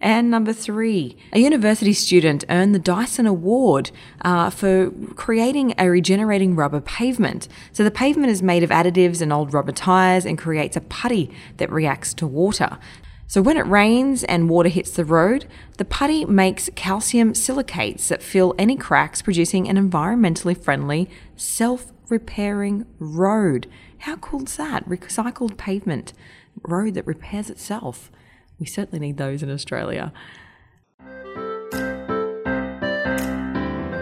And 0.00 0.30
number 0.30 0.52
three, 0.52 1.16
a 1.32 1.40
university 1.40 1.92
student 1.92 2.44
earned 2.48 2.74
the 2.74 2.78
Dyson 2.78 3.26
Award 3.26 3.90
uh, 4.22 4.48
for 4.50 4.92
creating 5.16 5.74
a 5.76 5.90
regenerating 5.90 6.54
rubber 6.54 6.80
pavement. 6.80 7.48
So 7.72 7.82
the 7.82 7.90
pavement 7.90 8.30
is 8.30 8.40
made 8.42 8.62
of 8.62 8.70
additives 8.70 9.20
and 9.20 9.32
old 9.32 9.52
rubber 9.52 9.72
tires 9.72 10.24
and 10.24 10.38
creates 10.38 10.76
a 10.76 10.80
putty 10.82 11.30
that 11.56 11.72
reacts 11.72 12.14
to 12.14 12.26
water. 12.28 12.78
So 13.26 13.42
when 13.42 13.58
it 13.58 13.66
rains 13.66 14.24
and 14.24 14.48
water 14.48 14.70
hits 14.70 14.92
the 14.92 15.04
road, 15.04 15.46
the 15.76 15.84
putty 15.84 16.24
makes 16.24 16.70
calcium 16.76 17.34
silicates 17.34 18.08
that 18.08 18.22
fill 18.22 18.54
any 18.58 18.76
cracks, 18.76 19.20
producing 19.20 19.68
an 19.68 19.76
environmentally 19.76 20.56
friendly, 20.56 21.10
self 21.36 21.92
repairing 22.08 22.86
road. 22.98 23.66
How 23.98 24.16
cool 24.16 24.44
is 24.44 24.56
that? 24.56 24.88
Recycled 24.88 25.58
pavement 25.58 26.12
road 26.62 26.94
that 26.94 27.06
repairs 27.06 27.50
itself. 27.50 28.10
We 28.58 28.66
certainly 28.66 28.98
need 28.98 29.16
those 29.16 29.42
in 29.42 29.50
Australia. 29.50 30.12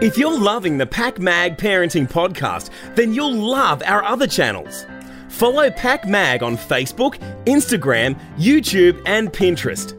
If 0.03 0.19
you're 0.19 0.39
loving 0.39 0.79
the 0.79 0.87
PakMag 0.87 1.59
Parenting 1.59 2.11
Podcast, 2.11 2.71
then 2.95 3.15
you'll 3.15 3.35
love 3.35 3.83
our 3.85 4.05
other 4.05 4.27
channels. 4.27 4.87
Follow 5.29 5.71
PakMag 5.71 6.43
on 6.43 6.57
Facebook, 6.57 7.19
Instagram, 7.45 8.19
YouTube, 8.37 9.03
and 9.07 9.33
Pinterest. 9.33 9.95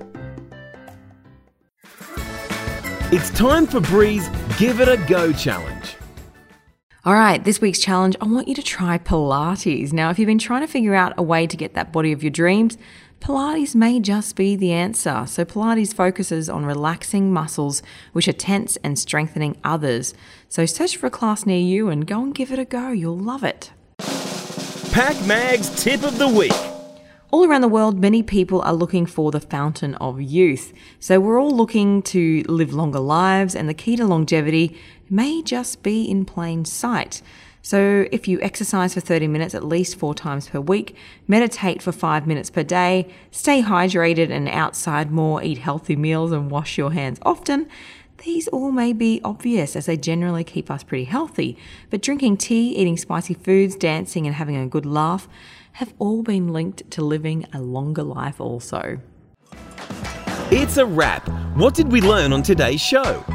It's 3.12 3.30
time 3.32 3.66
for 3.66 3.80
Bree's 3.80 4.28
Give 4.58 4.82
It 4.82 4.88
a 4.88 4.98
Go 5.08 5.32
challenge. 5.34 5.96
All 7.06 7.14
right, 7.14 7.42
this 7.42 7.62
week's 7.62 7.80
challenge, 7.80 8.18
I 8.20 8.26
want 8.26 8.50
you 8.50 8.56
to 8.56 8.62
try 8.62 8.98
Pilates. 8.98 9.94
Now, 9.94 10.10
if 10.10 10.20
you've 10.20 10.28
been 10.28 10.38
trying 10.38 10.62
to 10.62 10.68
figure 10.68 10.94
out 10.94 11.14
a 11.18 11.24
way 11.24 11.48
to 11.48 11.56
get 11.56 11.74
that 11.74 11.94
body 11.94 12.12
of 12.12 12.22
your 12.22 12.32
dreams, 12.32 12.78
Pilates 13.20 13.76
may 13.76 14.00
just 14.00 14.36
be 14.36 14.56
the 14.56 14.72
answer. 14.72 15.26
So, 15.28 15.44
Pilates 15.44 15.94
focuses 15.94 16.50
on 16.50 16.66
relaxing 16.66 17.34
muscles 17.34 17.82
which 18.14 18.28
are 18.28 18.34
tense 18.34 18.78
and 18.84 18.98
strengthening 18.98 19.58
others. 19.64 20.14
So, 20.48 20.66
search 20.66 20.98
for 20.98 21.08
a 21.08 21.12
class 21.12 21.46
near 21.46 21.60
you 21.60 21.90
and 21.90 22.06
go 22.08 22.22
and 22.22 22.34
give 22.34 22.52
it 22.52 22.60
a 22.60 22.66
go. 22.66 22.92
You'll 22.92 23.18
love 23.18 23.44
it. 23.44 23.72
PakMag's 24.00 25.84
Tip 25.84 26.04
of 26.04 26.18
the 26.18 26.28
Week. 26.28 26.54
All 27.30 27.46
around 27.46 27.62
the 27.62 27.68
world, 27.68 28.00
many 28.00 28.24
people 28.24 28.62
are 28.62 28.74
looking 28.74 29.06
for 29.06 29.32
the 29.32 29.42
fountain 29.42 29.96
of 29.96 30.22
youth. 30.22 30.72
So, 31.00 31.20
we're 31.20 31.42
all 31.42 31.52
looking 31.52 32.04
to 32.04 32.44
live 32.48 32.74
longer 32.74 33.00
lives, 33.00 33.56
and 33.56 33.68
the 33.68 33.74
key 33.74 33.96
to 33.98 34.06
longevity 34.06 34.78
may 35.10 35.42
just 35.42 35.84
be 35.84 36.04
in 36.04 36.24
plain 36.24 36.66
sight. 36.66 37.22
So, 37.68 38.08
if 38.14 38.30
you 38.30 38.40
exercise 38.40 38.94
for 38.94 39.02
30 39.02 39.28
minutes 39.28 39.54
at 39.54 39.62
least 39.62 39.98
four 39.98 40.16
times 40.16 40.48
per 40.48 40.62
week, 40.62 40.96
meditate 41.28 41.82
for 41.82 41.92
five 41.92 42.26
minutes 42.26 42.50
per 42.50 42.64
day, 42.64 43.14
stay 43.30 43.62
hydrated 43.62 44.32
and 44.32 44.48
outside 44.48 45.12
more, 45.12 45.44
eat 45.44 45.58
healthy 45.58 45.98
meals, 45.98 46.32
and 46.32 46.50
wash 46.50 46.78
your 46.78 46.94
hands 46.94 47.20
often, 47.24 47.68
these 48.24 48.48
all 48.48 48.72
may 48.72 48.94
be 48.94 49.20
obvious 49.22 49.76
as 49.76 49.86
they 49.86 49.98
generally 49.98 50.46
keep 50.46 50.72
us 50.72 50.82
pretty 50.82 51.04
healthy. 51.04 51.58
But 51.90 52.02
drinking 52.02 52.38
tea, 52.38 52.74
eating 52.74 52.96
spicy 52.96 53.34
foods, 53.34 53.76
dancing, 53.76 54.26
and 54.26 54.36
having 54.38 54.56
a 54.56 54.66
good 54.66 54.86
laugh 54.86 55.28
have 55.74 55.94
all 56.00 56.24
been 56.24 56.54
linked 56.54 56.90
to 56.92 57.02
living 57.04 57.48
a 57.52 57.60
longer 57.60 58.04
life, 58.04 58.40
also. 58.40 59.02
It's 60.52 60.78
a 60.78 60.86
wrap. 60.86 61.28
What 61.58 61.74
did 61.74 61.92
we 61.92 62.00
learn 62.00 62.32
on 62.32 62.44
today's 62.44 62.80
show? 62.80 63.26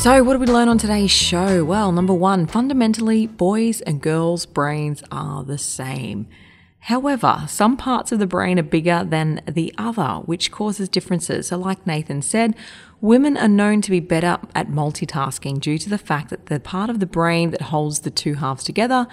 So, 0.00 0.22
what 0.22 0.32
did 0.32 0.40
we 0.40 0.46
learn 0.46 0.70
on 0.70 0.78
today's 0.78 1.10
show? 1.10 1.62
Well, 1.62 1.92
number 1.92 2.14
one, 2.14 2.46
fundamentally, 2.46 3.26
boys' 3.26 3.82
and 3.82 4.00
girls' 4.00 4.46
brains 4.46 5.02
are 5.12 5.44
the 5.44 5.58
same. 5.58 6.26
However, 6.78 7.44
some 7.46 7.76
parts 7.76 8.10
of 8.10 8.18
the 8.18 8.26
brain 8.26 8.58
are 8.58 8.62
bigger 8.62 9.04
than 9.04 9.42
the 9.46 9.74
other, 9.76 10.22
which 10.24 10.50
causes 10.50 10.88
differences. 10.88 11.48
So, 11.48 11.58
like 11.58 11.86
Nathan 11.86 12.22
said, 12.22 12.56
women 13.02 13.36
are 13.36 13.46
known 13.46 13.82
to 13.82 13.90
be 13.90 14.00
better 14.00 14.38
at 14.54 14.68
multitasking 14.68 15.60
due 15.60 15.76
to 15.76 15.90
the 15.90 15.98
fact 15.98 16.30
that 16.30 16.46
the 16.46 16.60
part 16.60 16.88
of 16.88 16.98
the 16.98 17.04
brain 17.04 17.50
that 17.50 17.60
holds 17.60 18.00
the 18.00 18.10
two 18.10 18.36
halves 18.36 18.64
together 18.64 19.06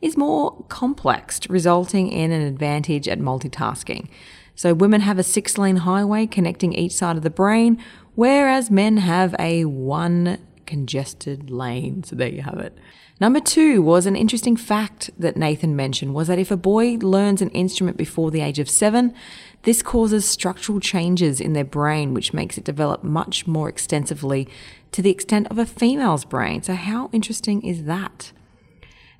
is 0.00 0.16
more 0.16 0.64
complex, 0.68 1.48
resulting 1.48 2.10
in 2.10 2.32
an 2.32 2.42
advantage 2.42 3.06
at 3.06 3.20
multitasking. 3.20 4.08
So, 4.56 4.74
women 4.74 5.02
have 5.02 5.20
a 5.20 5.22
six 5.22 5.56
lane 5.56 5.76
highway 5.76 6.26
connecting 6.26 6.72
each 6.72 6.92
side 6.92 7.16
of 7.16 7.22
the 7.22 7.30
brain, 7.30 7.82
whereas 8.14 8.70
men 8.70 8.98
have 8.98 9.34
a 9.38 9.64
one 9.64 10.38
congested 10.66 11.50
lane. 11.50 12.04
So 12.04 12.16
there 12.16 12.28
you 12.28 12.42
have 12.42 12.58
it. 12.58 12.76
Number 13.20 13.40
two 13.40 13.82
was 13.82 14.06
an 14.06 14.16
interesting 14.16 14.56
fact 14.56 15.10
that 15.18 15.36
Nathan 15.36 15.76
mentioned 15.76 16.14
was 16.14 16.26
that 16.28 16.40
if 16.40 16.50
a 16.50 16.56
boy 16.56 16.96
learns 17.00 17.40
an 17.40 17.50
instrument 17.50 17.96
before 17.96 18.30
the 18.30 18.40
age 18.40 18.58
of 18.58 18.68
seven, 18.68 19.14
this 19.62 19.82
causes 19.82 20.24
structural 20.24 20.80
changes 20.80 21.40
in 21.40 21.52
their 21.52 21.64
brain, 21.64 22.14
which 22.14 22.32
makes 22.32 22.58
it 22.58 22.64
develop 22.64 23.04
much 23.04 23.46
more 23.46 23.68
extensively 23.68 24.48
to 24.90 25.02
the 25.02 25.10
extent 25.10 25.46
of 25.50 25.58
a 25.58 25.66
female's 25.66 26.24
brain. 26.24 26.62
So 26.62 26.74
how 26.74 27.10
interesting 27.12 27.62
is 27.62 27.84
that? 27.84 28.32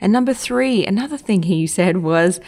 And 0.01 0.13
number 0.13 0.35
three, 0.35 0.85
another 0.85 1.17
thing 1.17 1.45
he 1.45 1.67
said 1.69 1.99
was 1.99 2.41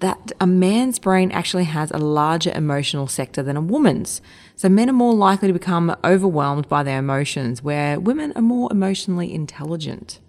that 0.00 0.32
a 0.40 0.46
man's 0.46 0.98
brain 0.98 1.30
actually 1.30 1.64
has 1.64 1.90
a 1.90 1.98
larger 1.98 2.52
emotional 2.54 3.06
sector 3.06 3.42
than 3.42 3.56
a 3.56 3.60
woman's. 3.60 4.22
So 4.56 4.68
men 4.68 4.90
are 4.90 4.94
more 4.94 5.14
likely 5.14 5.48
to 5.48 5.54
become 5.54 5.96
overwhelmed 6.04 6.68
by 6.68 6.82
their 6.82 6.98
emotions, 6.98 7.62
where 7.62 7.98
women 7.98 8.32
are 8.36 8.42
more 8.42 8.70
emotionally 8.70 9.32
intelligent. 9.32 10.20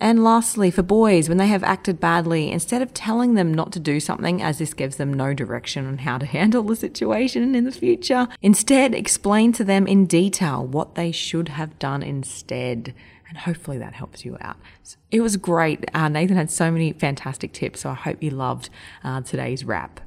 And 0.00 0.24
lastly, 0.24 0.70
for 0.70 0.82
boys, 0.82 1.28
when 1.28 1.38
they 1.38 1.46
have 1.46 1.62
acted 1.62 2.00
badly, 2.00 2.50
instead 2.50 2.82
of 2.82 2.92
telling 2.92 3.34
them 3.34 3.54
not 3.54 3.72
to 3.72 3.80
do 3.80 4.00
something, 4.00 4.42
as 4.42 4.58
this 4.58 4.74
gives 4.74 4.96
them 4.96 5.14
no 5.14 5.32
direction 5.32 5.86
on 5.86 5.98
how 5.98 6.18
to 6.18 6.26
handle 6.38 6.62
the 6.62 6.76
situation 6.76 7.54
in 7.54 7.64
the 7.64 7.72
future, 7.72 8.28
instead 8.42 8.94
explain 8.94 9.52
to 9.52 9.64
them 9.64 9.86
in 9.86 10.06
detail 10.06 10.66
what 10.66 10.94
they 10.94 11.12
should 11.12 11.48
have 11.48 11.78
done 11.78 12.02
instead. 12.02 12.92
And 13.28 13.38
hopefully 13.38 13.78
that 13.78 13.94
helps 13.94 14.24
you 14.24 14.36
out. 14.40 14.56
It 15.10 15.20
was 15.20 15.36
great. 15.36 15.88
Uh, 15.94 16.08
Nathan 16.08 16.36
had 16.36 16.50
so 16.50 16.70
many 16.70 16.92
fantastic 16.92 17.52
tips, 17.52 17.80
so 17.80 17.90
I 17.90 17.94
hope 17.94 18.22
you 18.22 18.30
loved 18.30 18.68
uh, 19.02 19.22
today's 19.22 19.64
wrap. 19.64 20.00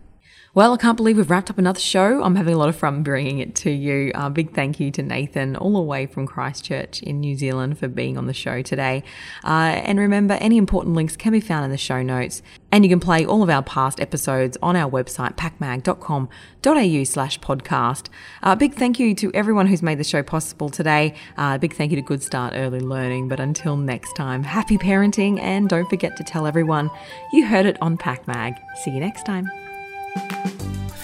Well, 0.53 0.73
I 0.73 0.77
can't 0.77 0.97
believe 0.97 1.17
we've 1.17 1.29
wrapped 1.29 1.51
up 1.51 1.59
another 1.59 1.79
show. 1.79 2.23
I'm 2.23 2.35
having 2.35 2.53
a 2.53 2.57
lot 2.57 2.69
of 2.69 2.75
fun 2.75 3.03
bringing 3.03 3.39
it 3.39 3.53
to 3.57 3.69
you. 3.69 4.11
A 4.15 4.21
uh, 4.21 4.29
big 4.29 4.55
thank 4.55 4.79
you 4.79 4.89
to 4.91 5.03
Nathan, 5.03 5.55
all 5.55 5.73
the 5.73 5.81
way 5.81 6.07
from 6.07 6.25
Christchurch 6.25 7.03
in 7.03 7.19
New 7.19 7.35
Zealand, 7.35 7.77
for 7.77 7.87
being 7.87 8.17
on 8.17 8.25
the 8.25 8.33
show 8.33 8.61
today. 8.61 9.03
Uh, 9.43 9.81
and 9.83 9.99
remember, 9.99 10.33
any 10.35 10.57
important 10.57 10.95
links 10.95 11.15
can 11.15 11.31
be 11.31 11.41
found 11.41 11.65
in 11.65 11.71
the 11.71 11.77
show 11.77 12.01
notes. 12.01 12.41
And 12.71 12.83
you 12.83 12.89
can 12.89 12.99
play 12.99 13.25
all 13.25 13.43
of 13.43 13.49
our 13.49 13.61
past 13.61 13.99
episodes 13.99 14.57
on 14.61 14.75
our 14.75 14.89
website, 14.89 15.35
pakmag.com.au 15.35 17.03
slash 17.03 17.39
podcast. 17.39 18.07
A 18.41 18.49
uh, 18.49 18.55
big 18.55 18.73
thank 18.73 18.99
you 18.99 19.13
to 19.15 19.31
everyone 19.33 19.67
who's 19.67 19.83
made 19.83 19.99
the 19.99 20.03
show 20.03 20.23
possible 20.23 20.69
today. 20.69 21.13
A 21.37 21.41
uh, 21.41 21.57
big 21.57 21.75
thank 21.75 21.91
you 21.91 21.97
to 21.97 22.01
Good 22.01 22.23
Start 22.23 22.53
Early 22.55 22.79
Learning. 22.79 23.27
But 23.27 23.39
until 23.39 23.77
next 23.77 24.15
time, 24.15 24.43
happy 24.43 24.77
parenting 24.77 25.39
and 25.39 25.69
don't 25.69 25.89
forget 25.89 26.17
to 26.17 26.23
tell 26.23 26.47
everyone 26.47 26.89
you 27.31 27.45
heard 27.45 27.65
it 27.65 27.77
on 27.81 27.97
PakMag. 27.97 28.57
See 28.77 28.91
you 28.91 28.99
next 28.99 29.23
time. 29.23 29.66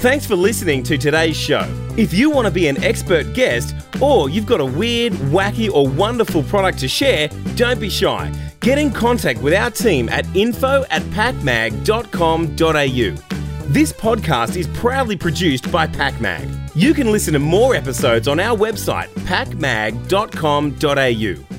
Thanks 0.04 0.26
for 0.26 0.36
listening 0.36 0.84
to 0.84 0.98
today's 0.98 1.38
show. 1.38 1.66
If 1.98 2.14
you 2.14 2.30
want 2.30 2.46
to 2.46 2.52
be 2.52 2.68
an 2.68 2.84
expert 2.84 3.34
guest 3.34 3.74
or 4.02 4.30
you've 4.30 4.46
got 4.46 4.60
a 4.60 4.66
weird, 4.66 5.14
wacky, 5.14 5.72
or 5.72 5.88
wonderful 5.88 6.44
product 6.44 6.80
to 6.80 6.90
share, 6.90 7.30
don't 7.56 7.80
be 7.80 7.90
shy. 7.90 8.30
Get 8.60 8.78
in 8.78 8.92
contact 8.92 9.42
with 9.42 9.54
our 9.54 9.70
team 9.70 10.10
at 10.10 10.26
info 10.36 10.84
at 10.90 11.04
pakmag.com.au. 11.04 11.78
This 13.68 13.94
podcast 13.94 14.58
is 14.58 14.68
proudly 14.68 15.16
produced 15.16 15.72
by 15.72 15.88
PakMag. 15.88 16.72
You 16.76 16.94
can 16.94 17.10
listen 17.12 17.34
to 17.34 17.40
more 17.40 17.76
episodes 17.76 18.28
on 18.28 18.40
our 18.40 18.58
website, 18.58 19.08
pakmag.com.au. 19.26 21.53